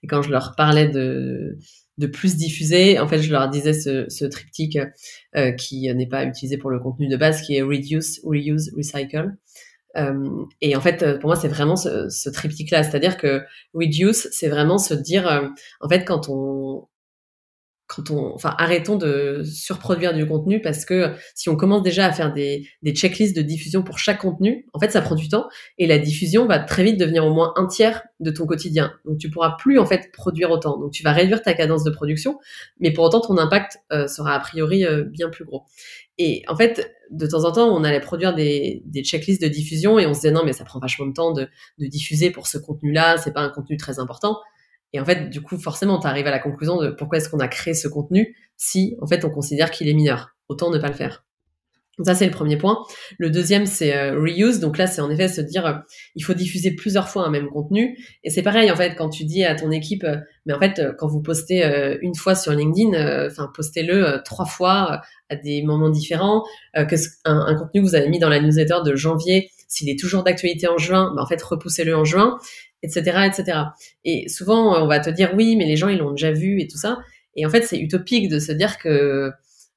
et 0.02 0.06
quand 0.08 0.20
je 0.20 0.30
leur 0.30 0.54
parlais 0.56 0.88
de 0.88 1.58
de 1.98 2.06
plus 2.06 2.36
diffuser, 2.36 2.98
en 2.98 3.06
fait, 3.06 3.22
je 3.22 3.30
leur 3.30 3.48
disais 3.50 3.74
ce, 3.74 4.06
ce 4.08 4.24
triptyque 4.24 4.78
qui 5.58 5.94
n'est 5.94 6.08
pas 6.08 6.24
utilisé 6.24 6.56
pour 6.56 6.70
le 6.70 6.80
contenu 6.80 7.06
de 7.06 7.16
base, 7.16 7.42
qui 7.42 7.54
est 7.54 7.62
reduce, 7.62 8.18
reuse, 8.24 8.72
recycle. 8.74 9.36
et 10.62 10.74
en 10.74 10.80
fait, 10.80 11.18
pour 11.20 11.28
moi, 11.28 11.36
c'est 11.36 11.48
vraiment 11.48 11.76
ce, 11.76 12.08
ce 12.08 12.30
triptyque-là, 12.30 12.82
c'est-à-dire 12.82 13.18
que 13.18 13.42
reduce, 13.74 14.26
c'est 14.32 14.48
vraiment 14.48 14.78
se 14.78 14.94
dire, 14.94 15.52
en 15.82 15.88
fait, 15.88 16.04
quand 16.06 16.30
on 16.30 16.88
enfin, 18.34 18.54
arrêtons 18.58 18.96
de 18.96 19.42
surproduire 19.44 20.14
du 20.14 20.26
contenu 20.26 20.60
parce 20.60 20.84
que 20.84 21.14
si 21.34 21.48
on 21.48 21.56
commence 21.56 21.82
déjà 21.82 22.06
à 22.06 22.12
faire 22.12 22.32
des, 22.32 22.68
checklists 22.94 23.36
de 23.36 23.42
diffusion 23.42 23.82
pour 23.82 23.98
chaque 23.98 24.20
contenu, 24.20 24.66
en 24.72 24.78
fait, 24.78 24.90
ça 24.90 25.00
prend 25.00 25.14
du 25.14 25.28
temps 25.28 25.48
et 25.78 25.86
la 25.86 25.98
diffusion 25.98 26.46
va 26.46 26.58
très 26.58 26.84
vite 26.84 26.98
devenir 26.98 27.26
au 27.26 27.32
moins 27.32 27.52
un 27.56 27.66
tiers 27.66 28.02
de 28.20 28.30
ton 28.30 28.46
quotidien. 28.46 28.92
Donc, 29.04 29.18
tu 29.18 29.30
pourras 29.30 29.56
plus, 29.58 29.78
en 29.78 29.86
fait, 29.86 30.10
produire 30.12 30.50
autant. 30.50 30.78
Donc, 30.78 30.92
tu 30.92 31.02
vas 31.02 31.12
réduire 31.12 31.42
ta 31.42 31.54
cadence 31.54 31.84
de 31.84 31.90
production, 31.90 32.38
mais 32.80 32.92
pour 32.92 33.04
autant, 33.04 33.20
ton 33.20 33.38
impact 33.38 33.78
euh, 33.92 34.06
sera 34.06 34.34
a 34.34 34.40
priori 34.40 34.84
euh, 34.84 35.04
bien 35.04 35.28
plus 35.28 35.44
gros. 35.44 35.64
Et 36.18 36.42
en 36.48 36.56
fait, 36.56 36.94
de 37.10 37.26
temps 37.26 37.44
en 37.44 37.52
temps, 37.52 37.74
on 37.74 37.84
allait 37.84 38.00
produire 38.00 38.34
des, 38.34 38.82
des 38.86 39.02
checklists 39.02 39.42
de 39.42 39.48
diffusion 39.48 39.98
et 39.98 40.06
on 40.06 40.14
se 40.14 40.20
disait 40.20 40.32
non, 40.32 40.44
mais 40.44 40.52
ça 40.52 40.64
prend 40.64 40.78
vachement 40.78 41.06
de 41.06 41.12
temps 41.12 41.32
de, 41.32 41.48
de 41.78 41.86
diffuser 41.86 42.30
pour 42.30 42.46
ce 42.46 42.58
contenu-là, 42.58 43.16
c'est 43.16 43.32
pas 43.32 43.40
un 43.40 43.48
contenu 43.48 43.76
très 43.76 43.98
important. 43.98 44.38
Et 44.92 45.00
en 45.00 45.04
fait, 45.04 45.30
du 45.30 45.40
coup, 45.40 45.58
forcément, 45.58 45.98
tu 45.98 46.06
arrives 46.06 46.26
à 46.26 46.30
la 46.30 46.38
conclusion 46.38 46.80
de 46.80 46.90
pourquoi 46.90 47.18
est-ce 47.18 47.28
qu'on 47.28 47.40
a 47.40 47.48
créé 47.48 47.74
ce 47.74 47.88
contenu 47.88 48.36
si, 48.56 48.96
en 49.00 49.06
fait, 49.06 49.24
on 49.24 49.30
considère 49.30 49.70
qu'il 49.70 49.88
est 49.88 49.94
mineur. 49.94 50.36
Autant 50.48 50.70
ne 50.70 50.78
pas 50.78 50.88
le 50.88 50.94
faire. 50.94 51.24
Donc 51.98 52.06
ça, 52.06 52.14
c'est 52.14 52.24
le 52.24 52.30
premier 52.30 52.56
point. 52.56 52.78
Le 53.18 53.28
deuxième, 53.28 53.66
c'est 53.66 53.94
euh, 53.94 54.18
reuse. 54.18 54.60
Donc 54.60 54.78
là, 54.78 54.86
c'est 54.86 55.02
en 55.02 55.10
effet 55.10 55.28
se 55.28 55.42
dire, 55.42 55.66
euh, 55.66 55.74
il 56.14 56.22
faut 56.22 56.32
diffuser 56.32 56.70
plusieurs 56.70 57.08
fois 57.08 57.26
un 57.26 57.30
même 57.30 57.48
contenu. 57.48 57.98
Et 58.24 58.30
c'est 58.30 58.42
pareil, 58.42 58.70
en 58.70 58.76
fait, 58.76 58.94
quand 58.94 59.10
tu 59.10 59.24
dis 59.24 59.44
à 59.44 59.54
ton 59.54 59.70
équipe, 59.70 60.04
euh, 60.04 60.16
mais 60.46 60.54
en 60.54 60.58
fait, 60.58 60.80
quand 60.98 61.06
vous 61.06 61.20
postez 61.20 61.62
une 62.00 62.14
fois 62.14 62.34
sur 62.34 62.52
LinkedIn, 62.52 63.26
enfin, 63.26 63.50
postez-le 63.54 64.22
trois 64.24 64.46
fois 64.46 65.02
à 65.28 65.36
des 65.36 65.62
moments 65.62 65.90
différents. 65.90 66.42
que 66.74 66.96
un, 67.24 67.38
un, 67.38 67.54
contenu 67.54 67.82
que 67.82 67.86
vous 67.86 67.94
avez 67.94 68.08
mis 68.08 68.18
dans 68.18 68.28
la 68.28 68.40
newsletter 68.40 68.78
de 68.84 68.96
janvier, 68.96 69.50
s'il 69.68 69.88
est 69.88 69.98
toujours 69.98 70.24
d'actualité 70.24 70.66
en 70.66 70.78
juin, 70.78 71.12
bah, 71.14 71.22
en 71.22 71.26
fait, 71.26 71.40
repoussez-le 71.40 71.96
en 71.96 72.04
juin 72.04 72.38
etc., 72.82 73.26
etc. 73.26 73.58
Et 74.04 74.28
souvent, 74.28 74.82
on 74.82 74.86
va 74.86 75.00
te 75.00 75.10
dire 75.10 75.32
oui, 75.36 75.56
mais 75.56 75.66
les 75.66 75.76
gens 75.76 75.88
ils 75.88 75.98
l'ont 75.98 76.12
déjà 76.12 76.32
vu 76.32 76.60
et 76.60 76.68
tout 76.68 76.78
ça. 76.78 76.98
Et 77.36 77.46
en 77.46 77.50
fait, 77.50 77.62
c'est 77.62 77.78
utopique 77.78 78.28
de 78.28 78.38
se 78.38 78.52
dire 78.52 78.78
que, 78.78 79.30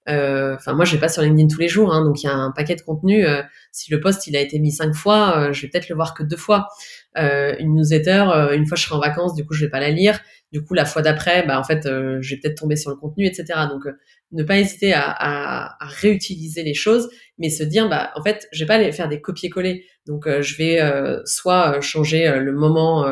euh, 0.10 0.56
enfin, 0.56 0.74
moi, 0.74 0.86
je 0.86 0.94
vais 0.94 1.00
pas 1.00 1.08
sur 1.08 1.22
LinkedIn 1.22 1.48
tous 1.48 1.60
les 1.60 1.68
jours, 1.68 1.94
hein, 1.94 2.04
donc 2.04 2.22
il 2.22 2.28
y 2.28 2.30
a 2.30 2.34
un 2.34 2.52
paquet 2.52 2.76
de 2.76 2.82
contenu. 2.82 3.26
Euh, 3.26 3.42
si 3.72 3.92
le 3.92 4.00
post 4.00 4.28
il 4.28 4.36
a 4.36 4.42
été 4.42 4.60
mis 4.60 4.72
cinq 4.72 4.94
fois, 4.94 5.38
euh, 5.38 5.54
je 5.54 5.62
vais 5.62 5.70
peut-être 5.70 5.90
le 5.90 5.96
voir 5.96 6.14
que 6.14 6.24
deux 6.24 6.38
fois. 6.38 6.68
une 7.16 7.76
newsletter, 7.76 8.50
une 8.54 8.66
fois 8.68 8.76
je 8.78 8.84
serai 8.84 8.96
en 8.96 9.00
vacances, 9.00 9.36
du 9.36 9.46
coup, 9.46 9.54
je 9.54 9.66
vais 9.66 9.72
pas 9.72 9.80
la 9.80 9.90
lire. 9.90 10.20
Du 10.56 10.64
coup, 10.64 10.74
la 10.74 10.86
fois 10.86 11.02
d'après, 11.02 11.46
bah 11.46 11.60
en 11.60 11.66
fait, 11.66 11.82
je 11.84 12.30
vais 12.30 12.40
peut-être 12.40 12.56
tomber 12.56 12.78
sur 12.78 12.90
le 12.90 12.96
contenu, 12.96 13.26
etc. 13.26 13.46
Donc, 13.70 13.84
ne 14.32 14.44
pas 14.44 14.58
hésiter 14.58 14.94
à, 14.94 15.78
réutiliser 15.82 16.64
les 16.64 16.74
choses, 16.74 17.10
mais 17.38 17.50
se 17.50 17.64
dire, 17.64 17.90
bah, 17.90 18.12
en 18.16 18.24
fait, 18.24 18.48
je 18.54 18.64
vais 18.64 18.68
pas 18.68 18.76
aller 18.76 18.92
faire 18.94 19.10
des 19.10 19.22
copier-coller. 19.22 19.86
Donc, 20.06 20.28
euh, 20.28 20.42
je 20.42 20.56
vais 20.56 20.82
euh, 20.82 21.20
soit 21.26 21.78
euh, 21.78 21.82
changer 21.82 22.40
le 22.40 22.54
moment 22.54 23.06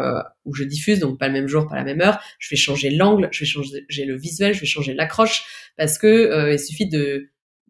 où 0.45 0.53
je 0.53 0.63
diffuse, 0.63 0.99
donc 0.99 1.19
pas 1.19 1.27
le 1.27 1.33
même 1.33 1.47
jour, 1.47 1.67
pas 1.67 1.75
la 1.75 1.83
même 1.83 2.01
heure. 2.01 2.19
Je 2.39 2.49
vais 2.49 2.55
changer 2.55 2.89
l'angle, 2.89 3.29
je 3.31 3.41
vais 3.41 3.45
changer 3.45 4.05
le 4.05 4.17
visuel, 4.17 4.53
je 4.53 4.61
vais 4.61 4.65
changer 4.65 4.93
l'accroche, 4.93 5.43
parce 5.77 5.97
que 5.97 6.51
il 6.53 6.59
suffit 6.59 6.87
de 6.87 7.29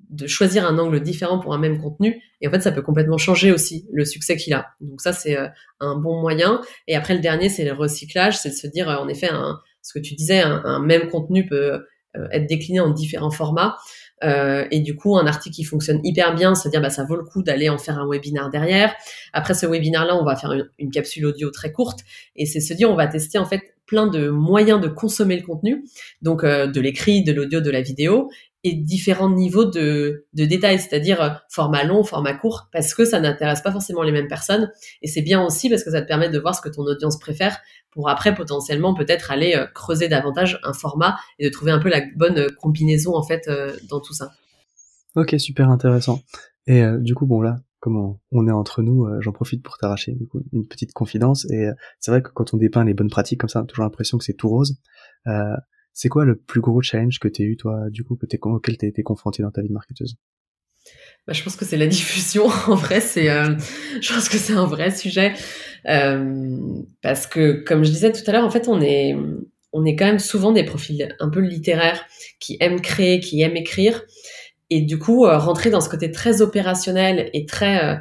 de 0.10 0.28
choisir 0.28 0.66
un 0.66 0.78
angle 0.78 1.02
différent 1.02 1.40
pour 1.40 1.54
un 1.54 1.58
même 1.58 1.82
contenu. 1.82 2.22
Et 2.42 2.48
en 2.48 2.52
fait 2.52 2.62
ça 2.62 2.72
peut 2.72 2.82
complètement 2.82 3.18
changer 3.18 3.52
aussi 3.52 3.88
le 3.92 4.06
succès 4.06 4.36
qu'il 4.36 4.54
a. 4.54 4.68
Donc 4.82 5.02
ça 5.02 5.14
c'est 5.14 5.38
un 5.80 5.96
bon 5.96 6.22
moyen. 6.22 6.62
Et 6.88 6.96
après 6.96 7.14
le 7.14 7.20
dernier 7.20 7.50
c'est 7.50 7.66
le 7.66 7.74
recyclage. 7.74 8.38
C'est 8.38 8.50
de 8.50 8.56
se 8.56 8.68
dire 8.68 8.88
en 8.88 9.08
effet 9.08 9.30
ce 9.82 9.94
que 9.94 10.00
tu 10.00 10.16
disais 10.16 10.42
un, 10.42 10.80
même 10.80 11.10
contenu 11.10 11.46
peut 11.46 11.84
euh, 12.16 12.28
être 12.32 12.48
décliné 12.48 12.80
en 12.80 12.90
différents 12.90 13.32
formats. 13.32 13.78
Euh, 14.24 14.66
et 14.72 14.80
du 14.80 14.96
coup, 14.96 15.18
un 15.18 15.28
article 15.28 15.56
qui 15.56 15.64
fonctionne 15.64 16.00
hyper 16.04 16.34
bien, 16.36 16.56
se 16.56 16.70
dire 16.70 16.82
bah 16.82 16.90
ça 16.90 17.04
vaut 17.04 17.16
le 17.16 17.24
coup 17.24 17.44
d'aller 17.44 17.70
en 17.70 17.78
faire 17.78 18.00
un 18.00 18.08
webinaire 18.08 18.50
derrière. 18.50 18.94
Après 19.34 19.54
ce 19.54 19.66
webinaire-là, 19.66 20.16
on 20.16 20.24
va 20.24 20.36
faire 20.36 20.54
une, 20.78 20.92
capsule 20.92 21.26
audio 21.26 21.52
très 21.52 21.72
courte. 21.72 22.00
Et 22.36 22.46
c'est 22.46 22.62
se 22.62 22.74
dire 22.74 22.90
on 22.90 22.96
va 22.96 23.08
tester 23.08 23.38
en 23.38 23.46
fait 23.46 23.62
plein 23.86 24.08
de 24.08 24.30
moyens 24.30 24.80
de 24.80 24.88
consommer 24.88 25.36
le 25.36 25.44
contenu, 25.44 25.84
donc 26.22 26.44
euh, 26.44 26.68
de 26.68 26.80
l'écrit, 26.80 27.24
de 27.24 27.34
l'audio, 27.34 27.60
de 27.60 27.70
la 27.70 27.82
vidéo 27.82 28.30
et 28.64 28.74
différents 28.74 29.30
niveaux 29.30 29.66
de, 29.66 30.26
de 30.34 30.46
détails, 30.46 30.80
c'est-à-dire 30.80 31.22
euh, 31.22 31.30
format 31.50 31.84
long, 31.84 32.04
format 32.04 32.34
court, 32.34 32.70
parce 32.72 32.94
que 32.94 33.04
ça 33.04 33.20
n'intéresse 33.20 33.62
pas 33.62 33.72
forcément 33.72 34.04
les 34.04 34.14
mêmes 34.14 34.30
personnes. 34.30 34.72
Et 35.02 35.08
c'est 35.08 35.22
bien 35.22 35.44
aussi 35.46 35.70
parce 35.70 35.84
que 35.84 35.92
ça 35.92 36.02
te 36.02 36.08
permet 36.08 36.30
de 36.30 36.40
voir 36.40 36.56
ce 36.56 36.62
que 36.62 36.70
ton 36.70 36.84
audience 36.84 37.20
préfère 37.20 37.58
pour 37.92 38.10
après 38.10 38.34
potentiellement 38.34 38.94
peut-être 38.94 39.32
aller 39.32 39.56
euh, 39.56 39.66
creuser 39.68 40.08
davantage 40.08 40.60
un 40.64 40.74
format 40.74 41.18
et 41.40 41.46
de 41.46 41.52
trouver 41.52 41.72
un 41.72 41.80
peu 41.80 41.90
la 41.90 42.02
bonne 42.16 42.40
euh, 42.40 42.50
combinaison 42.58 43.16
en 43.16 43.24
fait 43.24 43.50
dans 43.90 44.00
tout 44.00 44.14
ça. 44.14 44.32
Ok, 45.16 45.36
super 45.38 45.70
intéressant. 45.70 46.22
Et 46.66 46.82
du 47.00 47.14
coup, 47.14 47.26
bon 47.26 47.42
là, 47.42 47.58
comme 47.82 48.18
on, 48.32 48.48
est 48.48 48.52
entre 48.52 48.82
nous, 48.82 49.06
j'en 49.20 49.34
profite 49.34 49.62
pour 49.62 49.78
t'arracher 49.78 50.18
une 50.54 50.66
petite 50.66 50.94
confidence. 50.94 51.46
Et 51.52 51.68
c'est 52.00 52.10
vrai 52.10 52.22
que 52.22 52.30
quand 52.30 52.54
on 52.54 52.58
dépeint 52.58 52.86
les 52.86 52.94
bonnes 52.94 53.10
pratiques 53.10 53.42
comme 53.42 53.50
ça, 53.50 53.60
on 53.60 53.64
a 53.64 53.66
toujours 53.66 53.84
l'impression 53.84 54.18
que 54.18 54.24
c'est 54.24 54.34
tout 54.34 54.48
rose. 54.48 54.80
C'est 55.94 56.10
quoi 56.10 56.26
le 56.26 56.36
plus 56.36 56.62
gros 56.62 56.82
challenge 56.82 57.20
que 57.20 57.28
tu 57.28 57.44
as 57.44 57.46
eu, 57.46 57.56
toi, 57.56 57.90
du 57.90 58.04
coup, 58.04 58.16
que 58.16 58.26
auquel 58.48 58.78
tu 58.78 58.88
été 58.88 59.04
confronté 59.04 59.44
dans 59.44 59.52
ta 59.52 59.62
vie 59.62 59.68
de 59.68 59.74
marketeuse? 59.74 60.18
Bah, 61.28 61.34
je 61.34 61.42
pense 61.44 61.56
que 61.56 61.66
c'est 61.66 61.78
la 61.78 61.88
diffusion. 61.88 62.48
En 62.68 62.76
vrai, 62.76 63.00
c'est, 63.00 63.30
euh, 63.30 63.56
je 64.02 64.14
pense 64.14 64.28
que 64.28 64.38
c'est 64.38 64.54
un 64.54 64.66
vrai 64.66 64.92
sujet 64.92 65.34
euh, 65.88 66.60
parce 67.02 67.28
que, 67.28 67.64
comme 67.64 67.84
je 67.84 67.92
disais 67.92 68.12
tout 68.12 68.24
à 68.28 68.32
l'heure, 68.32 68.44
en 68.44 68.50
fait, 68.50 68.68
on 68.68 68.82
est, 68.82 69.16
on 69.72 69.86
est 69.86 69.96
quand 69.96 70.06
même 70.06 70.20
souvent 70.20 70.52
des 70.52 70.64
profils 70.64 71.16
un 71.20 71.30
peu 71.30 71.40
littéraires 71.40 72.06
qui 72.40 72.58
aiment 72.60 72.82
créer, 72.82 73.20
qui 73.20 73.42
aiment 73.42 73.56
écrire, 73.56 74.04
et 74.70 74.82
du 74.82 74.98
coup, 74.98 75.26
euh, 75.26 75.38
rentrer 75.38 75.70
dans 75.70 75.82
ce 75.82 75.90
côté 75.90 76.12
très 76.12 76.42
opérationnel 76.42 77.30
et 77.34 77.46
très 77.46 78.00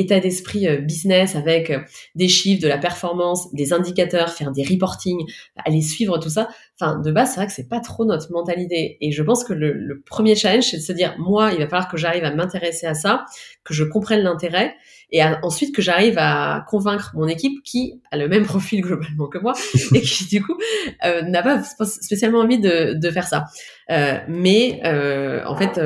état 0.00 0.20
d'esprit 0.20 0.66
euh, 0.66 0.78
business 0.78 1.36
avec 1.36 1.70
euh, 1.70 1.80
des 2.14 2.28
chiffres, 2.28 2.62
de 2.62 2.68
la 2.68 2.78
performance, 2.78 3.52
des 3.54 3.72
indicateurs, 3.72 4.30
faire 4.30 4.50
des 4.50 4.64
reporting, 4.64 5.18
aller 5.56 5.82
suivre 5.82 6.18
tout 6.18 6.30
ça. 6.30 6.48
Enfin, 6.80 6.98
de 6.98 7.12
base, 7.12 7.30
c'est 7.30 7.36
vrai 7.36 7.46
que 7.46 7.52
c'est 7.52 7.68
pas 7.68 7.80
trop 7.80 8.04
notre 8.04 8.32
mentalité. 8.32 8.96
Et 9.00 9.12
je 9.12 9.22
pense 9.22 9.44
que 9.44 9.52
le, 9.52 10.02
premier 10.06 10.34
challenge, 10.34 10.64
c'est 10.64 10.78
de 10.78 10.82
se 10.82 10.92
dire, 10.92 11.14
moi, 11.18 11.52
il 11.52 11.58
va 11.58 11.68
falloir 11.68 11.88
que 11.88 11.96
j'arrive 11.96 12.24
à 12.24 12.34
m'intéresser 12.34 12.86
à 12.86 12.94
ça, 12.94 13.24
que 13.64 13.74
je 13.74 13.84
comprenne 13.84 14.22
l'intérêt, 14.22 14.74
et 15.12 15.22
ensuite 15.42 15.74
que 15.74 15.82
j'arrive 15.82 16.16
à 16.18 16.64
convaincre 16.68 17.12
mon 17.14 17.26
équipe 17.26 17.62
qui 17.62 18.00
a 18.10 18.16
le 18.16 18.28
même 18.28 18.44
profil 18.46 18.82
globalement 18.82 19.28
que 19.28 19.38
moi 19.38 19.54
et 19.94 20.00
qui 20.00 20.26
du 20.26 20.42
coup 20.42 20.56
euh, 21.04 21.22
n'a 21.22 21.42
pas 21.42 21.62
spécialement 21.62 22.40
envie 22.40 22.58
de, 22.58 22.94
de 22.94 23.10
faire 23.10 23.26
ça. 23.26 23.46
Euh, 23.90 24.18
mais 24.28 24.80
euh, 24.84 25.44
en 25.46 25.56
fait, 25.56 25.80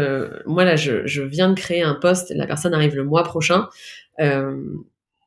moi 0.47 0.65
là, 0.65 0.77
je, 0.77 1.07
je, 1.07 1.23
viens 1.23 1.49
de 1.49 1.55
créer 1.55 1.83
un 1.83 1.95
poste. 1.95 2.33
La 2.35 2.47
personne 2.47 2.75
arrive 2.75 2.97
le 2.97 3.05
mois 3.05 3.23
prochain 3.23 3.69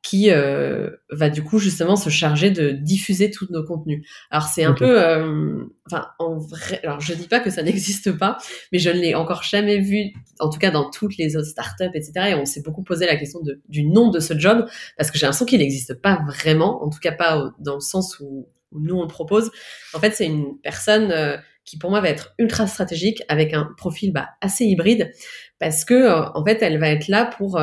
qui 0.02 0.30
euh, 0.30 0.90
va 1.10 1.28
du 1.28 1.42
coup 1.42 1.58
justement 1.58 1.96
se 1.96 2.08
charger 2.08 2.50
de 2.50 2.70
diffuser 2.70 3.30
tous 3.30 3.48
nos 3.50 3.64
contenus. 3.64 4.06
Alors 4.30 4.44
c'est 4.44 4.64
un 4.64 4.72
peu, 4.72 5.00
euh, 5.00 5.64
enfin 5.86 6.08
en 6.18 6.38
vrai, 6.38 6.80
alors 6.82 7.00
je 7.00 7.14
dis 7.14 7.26
pas 7.26 7.40
que 7.40 7.50
ça 7.50 7.62
n'existe 7.64 8.12
pas, 8.12 8.38
mais 8.72 8.78
je 8.78 8.90
ne 8.90 9.00
l'ai 9.00 9.14
encore 9.14 9.42
jamais 9.42 9.78
vu, 9.78 10.12
en 10.38 10.50
tout 10.50 10.58
cas 10.58 10.70
dans 10.70 10.90
toutes 10.90 11.16
les 11.16 11.36
autres 11.36 11.48
startups, 11.48 11.90
etc. 11.94 12.12
Et 12.30 12.34
on 12.34 12.44
s'est 12.44 12.62
beaucoup 12.62 12.82
posé 12.82 13.06
la 13.06 13.16
question 13.16 13.40
de, 13.42 13.60
du 13.68 13.84
nom 13.84 14.10
de 14.10 14.20
ce 14.20 14.38
job 14.38 14.66
parce 14.96 15.10
que 15.10 15.18
j'ai 15.18 15.26
l'impression 15.26 15.46
qu'il 15.46 15.58
n'existe 15.58 15.94
pas 15.94 16.20
vraiment, 16.26 16.82
en 16.84 16.90
tout 16.90 17.00
cas 17.00 17.12
pas 17.12 17.52
dans 17.58 17.74
le 17.74 17.80
sens 17.80 18.18
où, 18.20 18.48
nous 18.72 18.96
on 18.96 19.02
le 19.02 19.08
propose. 19.08 19.50
En 19.94 19.98
fait, 19.98 20.10
c'est 20.10 20.26
une 20.26 20.58
personne 20.62 21.10
euh, 21.10 21.38
qui 21.64 21.78
pour 21.78 21.90
moi 21.90 22.02
va 22.02 22.10
être 22.10 22.34
ultra 22.38 22.66
stratégique 22.66 23.22
avec 23.28 23.54
un 23.54 23.70
profil 23.78 24.12
bah, 24.12 24.28
assez 24.42 24.64
hybride 24.66 25.10
parce 25.58 25.86
que 25.86 26.36
en 26.36 26.44
fait 26.44 26.62
elle 26.62 26.78
va 26.78 26.88
être 26.88 27.08
là 27.08 27.24
pour 27.24 27.58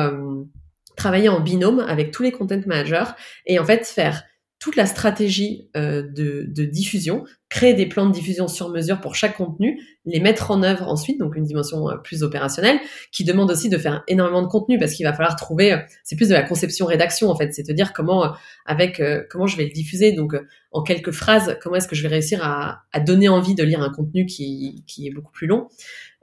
travailler 0.96 1.28
en 1.28 1.40
binôme 1.40 1.80
avec 1.80 2.10
tous 2.10 2.22
les 2.22 2.32
content 2.32 2.60
managers 2.66 3.10
et 3.46 3.58
en 3.58 3.64
fait 3.64 3.86
faire 3.86 4.24
toute 4.58 4.76
la 4.76 4.86
stratégie 4.86 5.68
euh, 5.76 6.02
de, 6.02 6.46
de, 6.48 6.64
diffusion, 6.64 7.24
créer 7.48 7.74
des 7.74 7.86
plans 7.86 8.06
de 8.06 8.12
diffusion 8.12 8.48
sur 8.48 8.70
mesure 8.70 9.00
pour 9.00 9.14
chaque 9.14 9.36
contenu, 9.36 9.80
les 10.04 10.20
mettre 10.20 10.50
en 10.50 10.62
œuvre 10.62 10.88
ensuite, 10.88 11.18
donc 11.18 11.36
une 11.36 11.44
dimension 11.44 11.88
euh, 11.88 11.96
plus 11.96 12.22
opérationnelle, 12.22 12.78
qui 13.12 13.24
demande 13.24 13.50
aussi 13.50 13.68
de 13.68 13.78
faire 13.78 14.02
énormément 14.08 14.42
de 14.42 14.48
contenu 14.48 14.78
parce 14.78 14.92
qu'il 14.92 15.06
va 15.06 15.12
falloir 15.12 15.36
trouver, 15.36 15.72
euh, 15.72 15.78
c'est 16.02 16.16
plus 16.16 16.28
de 16.28 16.34
la 16.34 16.42
conception-rédaction 16.42 17.28
en 17.28 17.36
fait, 17.36 17.52
c'est 17.52 17.66
de 17.66 17.72
dire 17.72 17.92
comment 17.92 18.34
avec 18.64 19.00
comment 19.30 19.46
je 19.46 19.56
vais 19.56 19.64
le 19.64 19.70
diffuser, 19.70 20.12
donc 20.12 20.34
en 20.72 20.82
quelques 20.82 21.12
phrases, 21.12 21.56
comment 21.62 21.76
est-ce 21.76 21.88
que 21.88 21.96
je 21.96 22.02
vais 22.02 22.08
réussir 22.08 22.40
à, 22.42 23.00
donner 23.00 23.28
envie 23.28 23.54
de 23.54 23.62
lire 23.62 23.80
un 23.80 23.90
contenu 23.90 24.26
qui, 24.26 24.82
qui 24.86 25.06
est 25.06 25.10
beaucoup 25.10 25.32
plus 25.32 25.46
long. 25.46 25.68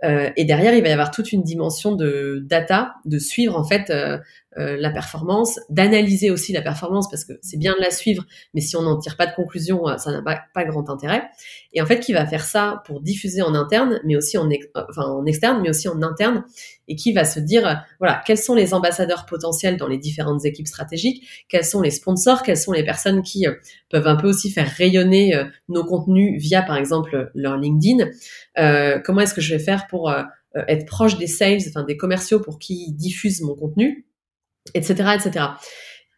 Euh, 0.03 0.29
et 0.35 0.43
derrière, 0.43 0.73
il 0.73 0.81
va 0.81 0.89
y 0.89 0.91
avoir 0.91 1.11
toute 1.11 1.31
une 1.31 1.43
dimension 1.43 1.95
de 1.95 2.43
data, 2.45 2.95
de 3.05 3.17
suivre 3.19 3.57
en 3.57 3.63
fait 3.63 3.89
euh, 3.89 4.17
euh, 4.57 4.75
la 4.77 4.89
performance, 4.89 5.59
d'analyser 5.69 6.29
aussi 6.29 6.51
la 6.51 6.61
performance 6.61 7.09
parce 7.09 7.23
que 7.23 7.33
c'est 7.41 7.57
bien 7.57 7.73
de 7.73 7.81
la 7.81 7.89
suivre, 7.89 8.25
mais 8.53 8.59
si 8.59 8.75
on 8.75 8.81
n'en 8.81 8.97
tire 8.99 9.15
pas 9.15 9.27
de 9.27 9.33
conclusion, 9.33 9.85
ça 9.97 10.11
n'a 10.11 10.21
pas, 10.21 10.41
pas, 10.53 10.65
grand 10.65 10.89
intérêt. 10.89 11.12
Et 11.73 11.81
en 11.81 11.85
fait 11.85 11.99
qui 11.99 12.13
va 12.13 12.25
faire 12.25 12.45
ça 12.45 12.83
pour 12.85 13.01
diffuser 13.01 13.41
en 13.41 13.55
interne, 13.55 13.99
mais 14.05 14.15
aussi 14.15 14.37
en, 14.37 14.49
en 14.97 15.25
externe, 15.25 15.61
mais 15.61 15.69
aussi 15.69 15.87
en 15.87 16.01
interne, 16.01 16.43
et 16.87 16.95
qui 16.95 17.13
va 17.13 17.25
se 17.25 17.39
dire, 17.39 17.83
voilà, 17.99 18.21
quels 18.25 18.37
sont 18.37 18.55
les 18.55 18.73
ambassadeurs 18.73 19.25
potentiels 19.25 19.77
dans 19.77 19.87
les 19.87 19.97
différentes 19.97 20.45
équipes 20.45 20.67
stratégiques, 20.67 21.25
quels 21.49 21.65
sont 21.65 21.81
les 21.81 21.91
sponsors, 21.91 22.43
quelles 22.43 22.57
sont 22.57 22.71
les 22.73 22.83
personnes 22.83 23.23
qui 23.23 23.47
euh, 23.47 23.53
peuvent 23.89 24.07
un 24.07 24.15
peu 24.15 24.27
aussi 24.27 24.51
faire 24.51 24.69
rayonner 24.69 25.35
euh, 25.35 25.45
nos 25.69 25.83
contenus 25.83 26.39
via, 26.41 26.61
par 26.61 26.77
exemple, 26.77 27.31
leur 27.33 27.57
LinkedIn, 27.57 28.09
euh, 28.59 28.99
comment 29.03 29.21
est-ce 29.21 29.33
que 29.33 29.41
je 29.41 29.55
vais 29.55 29.63
faire 29.63 29.87
pour 29.87 30.13
être 30.67 30.85
proche 30.85 31.17
des 31.17 31.25
sales, 31.25 31.61
enfin 31.67 31.83
des 31.83 31.97
commerciaux 31.97 32.39
pour 32.39 32.59
qui 32.59 32.91
diffusent 32.93 33.41
mon 33.41 33.55
contenu, 33.55 34.05
etc., 34.75 35.15
etc. 35.15 35.47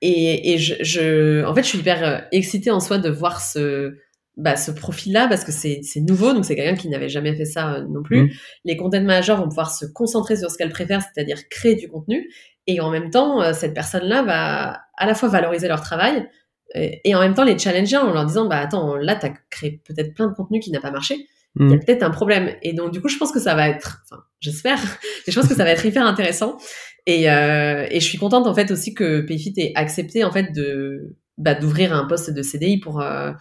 Et, 0.01 0.58
je, 0.58 1.43
en 1.45 1.55
fait, 1.55 1.63
je 1.63 1.67
suis 1.67 1.79
hyper 1.79 2.03
euh, 2.03 2.19
excitée 2.31 2.69
en 2.69 2.79
soi 2.79 2.97
de 2.97 3.10
voir 3.10 3.41
ce, 3.41 3.97
bah, 4.37 4.55
ce 4.55 4.71
profil-là 4.71 5.27
parce 5.27 5.43
que 5.43 5.51
c'est 5.51 5.81
nouveau, 6.01 6.33
donc 6.33 6.45
c'est 6.45 6.55
quelqu'un 6.55 6.75
qui 6.75 6.89
n'avait 6.89 7.09
jamais 7.09 7.35
fait 7.35 7.45
ça 7.45 7.75
euh, 7.75 7.85
non 7.87 8.03
plus. 8.03 8.23
Mmh. 8.23 8.29
Les 8.65 8.77
content 8.77 9.01
managers 9.01 9.35
vont 9.35 9.47
pouvoir 9.47 9.71
se 9.71 9.85
concentrer 9.85 10.35
sur 10.35 10.51
ce 10.51 10.57
qu'elles 10.57 10.71
préfèrent, 10.71 11.01
c'est-à-dire 11.01 11.37
créer 11.49 11.75
du 11.75 11.87
contenu, 11.87 12.29
et 12.67 12.81
en 12.81 12.89
même 12.89 13.09
temps, 13.09 13.41
euh, 13.41 13.53
cette 13.53 13.73
personne-là 13.73 14.23
va 14.23 14.81
à 14.97 15.05
la 15.05 15.15
fois 15.15 15.29
valoriser 15.29 15.67
leur 15.67 15.81
travail 15.81 16.27
et, 16.73 17.15
en 17.15 17.19
même 17.19 17.35
temps 17.35 17.43
les 17.43 17.57
challenger 17.57 17.95
en 17.97 18.11
leur 18.11 18.25
disant 18.25 18.47
bah 18.47 18.57
attends 18.57 18.95
là 18.95 19.15
tu 19.15 19.27
as 19.27 19.33
créé 19.51 19.81
peut-être 19.85 20.13
plein 20.15 20.27
de 20.27 20.33
contenu 20.33 20.59
qui 20.59 20.71
n'a 20.71 20.81
pas 20.81 20.91
marché 20.91 21.27
il 21.57 21.69
y 21.69 21.73
a 21.73 21.77
mmh. 21.77 21.79
peut-être 21.85 22.03
un 22.03 22.09
problème. 22.09 22.53
Et 22.63 22.73
donc, 22.73 22.91
du 22.91 23.01
coup, 23.01 23.07
je 23.07 23.17
pense 23.17 23.31
que 23.31 23.39
ça 23.39 23.55
va 23.55 23.69
être, 23.69 24.03
enfin, 24.03 24.21
j'espère, 24.41 24.77
je 25.27 25.33
pense 25.33 25.47
que 25.47 25.55
ça 25.55 25.63
va 25.63 25.71
être 25.71 25.85
hyper 25.85 26.05
intéressant. 26.05 26.57
Et, 27.05 27.29
euh, 27.31 27.87
et 27.89 27.99
je 27.99 28.05
suis 28.05 28.17
contente, 28.17 28.45
en 28.45 28.53
fait, 28.53 28.71
aussi 28.71 28.93
que 28.93 29.21
Payfit 29.21 29.53
ait 29.57 29.71
accepté, 29.75 30.23
en 30.23 30.31
fait, 30.31 30.51
de, 30.51 31.15
bah, 31.37 31.55
d'ouvrir 31.55 31.93
un 31.93 32.05
poste 32.07 32.31
de 32.31 32.41
CDI 32.41 32.79
pour, 32.79 32.99
euh, 32.99 33.31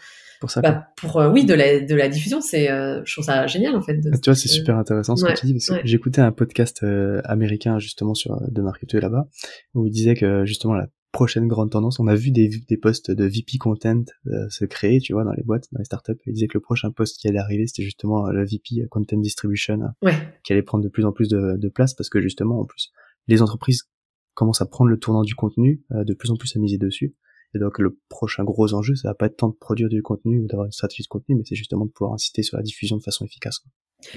pour 0.44 0.50
ça. 0.50 0.60
Bah, 0.60 0.88
pour, 0.96 1.16
euh, 1.18 1.30
oui, 1.30 1.44
de 1.44 1.54
la, 1.54 1.80
de 1.80 1.94
la 1.94 2.08
diffusion. 2.08 2.40
C'est, 2.40 2.70
euh, 2.70 3.02
je 3.04 3.12
trouve 3.12 3.24
ça 3.24 3.46
génial, 3.46 3.74
en 3.74 3.82
fait. 3.82 3.94
De, 3.94 4.10
tu 4.10 4.30
vois, 4.30 4.34
c'est 4.34 4.48
super 4.48 4.76
intéressant 4.76 5.16
ce 5.16 5.24
que 5.24 5.32
tu 5.32 5.46
dis, 5.46 5.54
parce 5.54 5.80
que 5.80 5.86
j'écoutais 5.86 6.20
un 6.20 6.32
podcast 6.32 6.84
américain, 7.24 7.78
justement, 7.78 8.14
sur, 8.14 8.40
de 8.50 8.62
marketing 8.62 9.00
là-bas, 9.00 9.28
où 9.74 9.86
il 9.86 9.90
disait 9.90 10.14
que, 10.14 10.44
justement, 10.44 10.74
la 10.74 10.88
prochaine 11.14 11.46
grande 11.46 11.70
tendance. 11.70 12.00
On 12.00 12.08
a 12.08 12.14
vu 12.14 12.32
des, 12.32 12.50
des 12.68 12.76
postes 12.76 13.10
de 13.10 13.24
VP 13.24 13.56
Content 13.58 14.02
euh, 14.26 14.48
se 14.50 14.64
créer, 14.66 14.98
tu 14.98 15.12
vois, 15.12 15.22
dans 15.22 15.32
les 15.32 15.44
boîtes, 15.44 15.68
dans 15.72 15.78
les 15.78 15.84
startups. 15.84 16.18
Ils 16.26 16.34
disaient 16.34 16.48
que 16.48 16.58
le 16.58 16.62
prochain 16.62 16.90
poste 16.90 17.18
qui 17.18 17.28
allait 17.28 17.38
arriver, 17.38 17.66
c'était 17.68 17.84
justement 17.84 18.26
euh, 18.26 18.32
le 18.32 18.44
VP 18.44 18.82
euh, 18.82 18.88
Content 18.90 19.16
Distribution, 19.18 19.78
qui 20.42 20.52
allait 20.52 20.62
prendre 20.62 20.82
de 20.82 20.88
plus 20.88 21.06
en 21.06 21.12
plus 21.12 21.28
de, 21.28 21.68
place 21.68 21.94
parce 21.94 22.10
que 22.10 22.20
justement, 22.20 22.60
en 22.60 22.64
plus, 22.64 22.92
les 23.28 23.42
entreprises 23.42 23.84
commencent 24.34 24.60
à 24.60 24.66
prendre 24.66 24.90
le 24.90 24.98
tournant 24.98 25.22
du 25.22 25.34
contenu, 25.34 25.84
de 25.90 26.14
plus 26.14 26.30
en 26.30 26.36
plus 26.36 26.54
à 26.56 26.58
miser 26.58 26.78
dessus. 26.78 27.14
Et 27.54 27.58
donc 27.58 27.78
le 27.78 27.98
prochain 28.08 28.44
gros 28.44 28.74
enjeu, 28.74 28.94
ça 28.94 29.08
va 29.08 29.14
pas 29.14 29.26
être 29.26 29.36
tant 29.36 29.48
de 29.48 29.54
produire 29.54 29.88
du 29.88 30.02
contenu 30.02 30.40
ou 30.40 30.46
d'avoir 30.46 30.66
une 30.66 30.72
stratégie 30.72 31.02
de 31.04 31.08
contenu, 31.08 31.36
mais 31.36 31.42
c'est 31.44 31.54
justement 31.54 31.86
de 31.86 31.90
pouvoir 31.90 32.14
inciter 32.14 32.42
sur 32.42 32.56
la 32.56 32.62
diffusion 32.62 32.96
de 32.96 33.02
façon 33.02 33.24
efficace. 33.24 33.60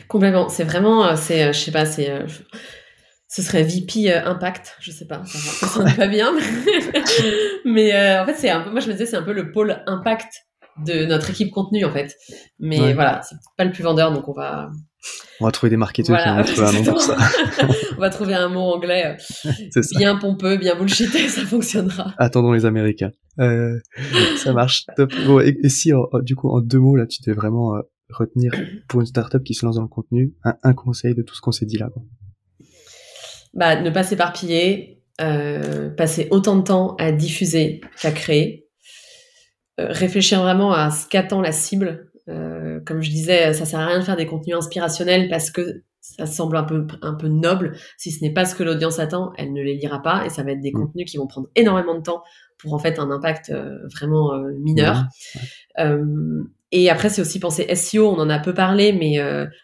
Complètement. 0.08 0.50
C'est 0.50 0.63
vraiment, 0.63 1.15
c'est, 1.15 1.54
je 1.54 1.60
sais 1.60 1.71
pas, 1.71 1.86
c'est 1.86 2.26
ce 3.28 3.41
serait 3.41 3.63
VP 3.63 4.10
euh, 4.12 4.26
Impact, 4.26 4.78
je 4.80 4.91
sais 4.91 5.06
pas, 5.06 5.23
ça, 5.26 5.67
sonne 5.67 5.93
pas 5.97 6.08
bien, 6.08 6.34
mais 7.65 7.93
euh, 7.93 8.23
en 8.23 8.26
fait 8.26 8.36
c'est 8.36 8.50
un 8.50 8.62
peu, 8.62 8.71
moi 8.71 8.80
je 8.80 8.88
me 8.88 8.93
disais 8.93 9.06
c'est 9.06 9.17
un 9.17 9.23
peu 9.23 9.34
le 9.34 9.52
pôle 9.52 9.84
Impact 9.86 10.47
de 10.85 11.05
notre 11.05 11.29
équipe 11.29 11.51
contenu 11.51 11.85
en 11.85 11.91
fait, 11.91 12.15
mais 12.59 12.93
voilà 12.93 13.21
c'est 13.23 13.35
pas 13.57 13.65
le 13.65 13.71
plus 13.71 13.83
vendeur 13.83 14.11
donc 14.11 14.27
on 14.27 14.33
va 14.33 14.69
on 15.39 15.45
va 15.45 15.51
trouver 15.51 15.69
des 15.69 15.77
marketeurs 15.77 16.21
qui 16.21 16.29
vont 16.29 16.43
trouver 16.43 16.67
un 16.67 16.71
nom 16.71 16.83
pour 16.83 17.01
ça. 17.01 17.17
on 17.97 18.01
va 18.01 18.09
trouver 18.09 18.33
un 18.33 18.49
mot 18.49 18.73
anglais 18.73 19.15
euh, 19.45 19.81
bien 19.97 20.17
pompeux, 20.17 20.57
bien 20.57 20.75
bullshité, 20.75 21.29
ça 21.29 21.45
fonctionnera. 21.45 22.13
Attendons 22.17 22.51
les 22.51 22.65
Américains. 22.65 23.11
Euh, 23.39 23.79
ça 24.37 24.51
marche. 24.51 24.85
Top. 24.97 25.13
Bon, 25.25 25.39
et, 25.39 25.55
si, 25.69 25.93
du 26.23 26.35
coup, 26.35 26.49
en 26.49 26.59
deux 26.59 26.79
mots, 26.79 26.95
là, 26.95 27.05
tu 27.05 27.21
devais 27.21 27.35
vraiment 27.35 27.75
retenir 28.09 28.51
pour 28.89 29.01
une 29.01 29.05
startup 29.05 29.43
qui 29.43 29.53
se 29.53 29.65
lance 29.65 29.75
dans 29.75 29.83
le 29.83 29.87
contenu, 29.87 30.33
un, 30.43 30.55
un 30.63 30.73
conseil 30.73 31.13
de 31.13 31.21
tout 31.21 31.35
ce 31.35 31.41
qu'on 31.41 31.51
s'est 31.51 31.67
dit 31.67 31.77
là. 31.77 31.89
Quoi 31.93 32.03
bah, 33.57 33.81
ne 33.81 33.89
pas 33.89 34.03
s'éparpiller, 34.03 35.03
euh, 35.19 35.89
passer 35.89 36.27
autant 36.31 36.55
de 36.55 36.63
temps 36.63 36.95
à 36.97 37.11
diffuser 37.11 37.81
qu'à 37.99 38.11
créer, 38.11 38.66
euh, 38.66 38.66
réfléchir 39.77 40.41
vraiment 40.41 40.73
à 40.73 40.91
ce 40.91 41.07
qu'attend 41.07 41.41
la 41.41 41.51
cible. 41.51 42.09
Euh, 42.29 42.79
comme 42.85 43.01
je 43.01 43.09
disais, 43.09 43.53
ça 43.53 43.65
sert 43.65 43.79
à 43.79 43.85
rien 43.85 43.99
de 43.99 44.03
faire 44.03 44.17
des 44.17 44.25
contenus 44.25 44.57
inspirationnels 44.57 45.29
parce 45.29 45.49
que 45.49 45.83
ça 46.01 46.25
semble 46.25 46.57
un 46.57 46.63
peu, 46.63 46.87
un 47.01 47.13
peu 47.13 47.27
noble. 47.27 47.75
Si 47.97 48.11
ce 48.11 48.23
n'est 48.23 48.33
pas 48.33 48.45
ce 48.45 48.55
que 48.55 48.63
l'audience 48.63 48.99
attend, 48.99 49.33
elle 49.37 49.53
ne 49.53 49.61
les 49.61 49.75
lira 49.75 50.01
pas 50.01 50.25
et 50.25 50.29
ça 50.29 50.43
va 50.43 50.51
être 50.51 50.61
des 50.61 50.71
mmh. 50.71 50.79
contenus 50.79 51.11
qui 51.11 51.17
vont 51.17 51.27
prendre 51.27 51.47
énormément 51.55 51.95
de 51.95 52.01
temps 52.01 52.23
pour 52.57 52.73
en 52.73 52.79
fait 52.79 52.99
un 52.99 53.11
impact 53.11 53.49
euh, 53.49 53.77
vraiment 53.93 54.33
euh, 54.33 54.51
mineur. 54.59 55.05
Euh, 55.79 56.43
et 56.71 56.89
après, 56.89 57.09
c'est 57.09 57.21
aussi 57.21 57.39
penser 57.39 57.73
SEO. 57.75 58.09
On 58.09 58.19
en 58.19 58.29
a 58.29 58.39
peu 58.39 58.53
parlé, 58.53 58.91
mais 58.91 59.19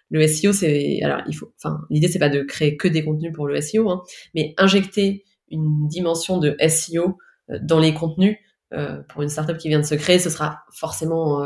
le 0.10 0.28
SEO, 0.28 0.54
c'est 0.54 1.02
alors 1.04 1.22
il 1.28 1.34
faut. 1.34 1.52
Enfin, 1.58 1.80
l'idée 1.90 2.08
c'est 2.08 2.20
pas 2.20 2.30
de 2.30 2.44
créer 2.44 2.78
que 2.78 2.88
des 2.88 3.04
contenus 3.04 3.34
pour 3.34 3.46
le 3.46 3.60
SEO, 3.60 3.90
hein, 3.90 4.04
mais 4.34 4.54
injecter 4.58 5.26
une 5.50 5.88
dimension 5.90 6.38
de 6.38 6.56
SEO 6.66 7.18
dans 7.62 7.80
les 7.80 7.94
contenus 7.94 8.38
pour 9.10 9.22
une 9.22 9.30
startup 9.30 9.58
qui 9.58 9.70
vient 9.70 9.80
de 9.80 9.86
se 9.86 9.96
créer, 9.96 10.20
ce 10.20 10.30
sera 10.30 10.64
forcément 10.72 11.42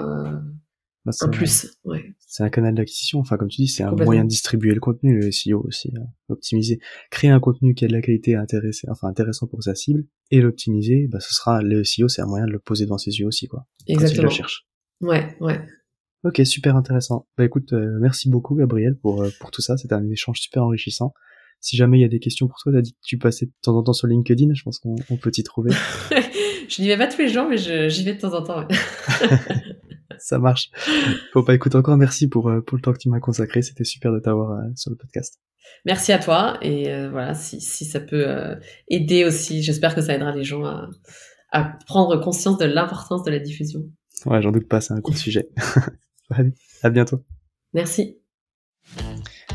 bah, 1.08 1.14
un 1.22 1.30
plus. 1.30 1.68
Ouais. 1.86 2.04
C'est 2.20 2.44
un 2.44 2.50
canal 2.50 2.76
d'acquisition. 2.76 3.20
Enfin, 3.20 3.38
comme 3.38 3.48
tu 3.48 3.62
dis, 3.62 3.70
c'est 3.70 3.84
un 3.84 3.92
moyen 3.92 4.26
de 4.26 4.30
distribuer 4.30 4.74
le 4.74 4.82
contenu, 4.82 5.18
le 5.18 5.32
SEO 5.32 5.64
aussi, 5.66 5.94
euh, 5.96 6.02
optimiser. 6.28 6.80
Créer 7.12 7.30
un 7.30 7.40
contenu 7.40 7.74
qui 7.74 7.86
a 7.86 7.88
de 7.88 7.94
la 7.94 8.02
qualité 8.02 8.36
intéressant, 8.36 8.90
enfin 8.92 9.08
intéressant 9.08 9.48
pour 9.48 9.64
sa 9.64 9.74
cible, 9.74 10.06
et 10.32 10.42
l'optimiser, 10.42 11.08
bah, 11.08 11.22
ce 11.22 11.34
sera 11.34 11.62
le 11.62 11.86
SEO, 11.86 12.10
c'est 12.10 12.22
un 12.22 12.26
moyen 12.26 12.46
de 12.46 12.52
le 12.52 12.60
poser 12.60 12.84
devant 12.84 12.98
ses 12.98 13.12
yeux 13.12 13.26
aussi, 13.26 13.48
quoi. 13.48 13.66
Exactement. 13.88 14.24
Quand 14.24 14.34
il 14.34 14.36
cherche. 14.36 14.68
Ouais, 15.00 15.38
ouais. 15.40 15.62
Ok, 16.26 16.42
super 16.44 16.76
intéressant. 16.76 17.26
Bah 17.38 17.46
écoute, 17.46 17.72
euh, 17.72 18.00
merci 18.02 18.30
beaucoup 18.30 18.56
Gabriel 18.56 18.98
pour 18.98 19.22
euh, 19.22 19.30
pour 19.40 19.52
tout 19.52 19.62
ça. 19.62 19.78
C'était 19.78 19.94
un 19.94 20.10
échange 20.10 20.40
super 20.40 20.64
enrichissant. 20.64 21.14
Si 21.60 21.76
jamais 21.76 21.98
il 21.98 22.02
y 22.02 22.06
a 22.06 22.10
des 22.10 22.20
questions 22.20 22.48
pour 22.48 22.58
toi, 22.60 22.72
t'as 22.72 22.82
dit 22.82 22.94
que 22.94 23.00
tu 23.04 23.18
passais 23.18 23.48
de 23.48 23.52
temps 23.62 23.76
en 23.76 23.84
temps 23.84 23.94
sur 23.94 24.08
LinkedIn. 24.08 24.54
Je 24.54 24.64
pense 24.64 24.80
qu'on 24.80 24.96
peut 25.18 25.32
t'y 25.32 25.44
trouver. 25.44 25.72
je 26.70 26.82
n'y 26.82 26.88
vais 26.88 26.98
pas 26.98 27.08
tous 27.08 27.20
les 27.20 27.30
jours, 27.30 27.48
mais 27.50 27.58
j'y 27.58 28.04
vais 28.04 28.14
de 28.14 28.20
temps 28.20 28.34
en 28.34 28.44
temps. 28.44 28.60
Ouais. 28.60 28.68
ça 30.20 30.40
marche. 30.40 30.70
Faut 31.34 31.44
pas 31.44 31.56
écouter 31.56 31.78
encore 31.78 31.98
merci 31.98 32.28
pour, 32.28 32.50
euh, 32.50 32.62
pour 32.62 32.78
le 32.78 32.82
temps 32.82 32.94
que 32.94 33.00
tu 33.00 33.10
m'as 33.10 33.20
consacré. 33.20 33.62
C'était 33.62 33.84
super 33.84 34.12
de 34.12 34.20
t'avoir 34.20 34.52
euh, 34.52 34.64
sur 34.76 34.92
le 34.92 34.98
podcast. 34.98 35.40
Merci 35.86 36.12
à 36.14 36.20
toi. 36.20 36.58
Et 36.62 36.90
euh, 36.90 37.10
voilà, 37.10 37.34
si, 37.34 37.60
si 37.60 37.86
ça 37.86 38.00
peut 38.00 38.26
aider 38.88 39.26
aussi, 39.26 39.64
j'espère 39.64 39.96
que 39.96 40.02
ça 40.02 40.14
aidera 40.14 40.32
les 40.32 40.44
gens 40.44 40.64
à, 40.64 40.90
à 41.52 41.78
prendre 41.86 42.18
conscience 42.18 42.58
de 42.58 42.66
l'importance 42.66 43.24
de 43.24 43.32
la 43.32 43.40
diffusion. 43.40 43.82
Ouais, 44.26 44.42
j'en 44.42 44.52
doute 44.52 44.68
pas, 44.68 44.82
c'est 44.82 44.94
un 44.94 45.00
gros 45.00 45.14
sujet. 45.14 45.50
Allez, 46.30 46.54
à 46.84 46.90
bientôt. 46.90 47.24
Merci. 47.74 48.18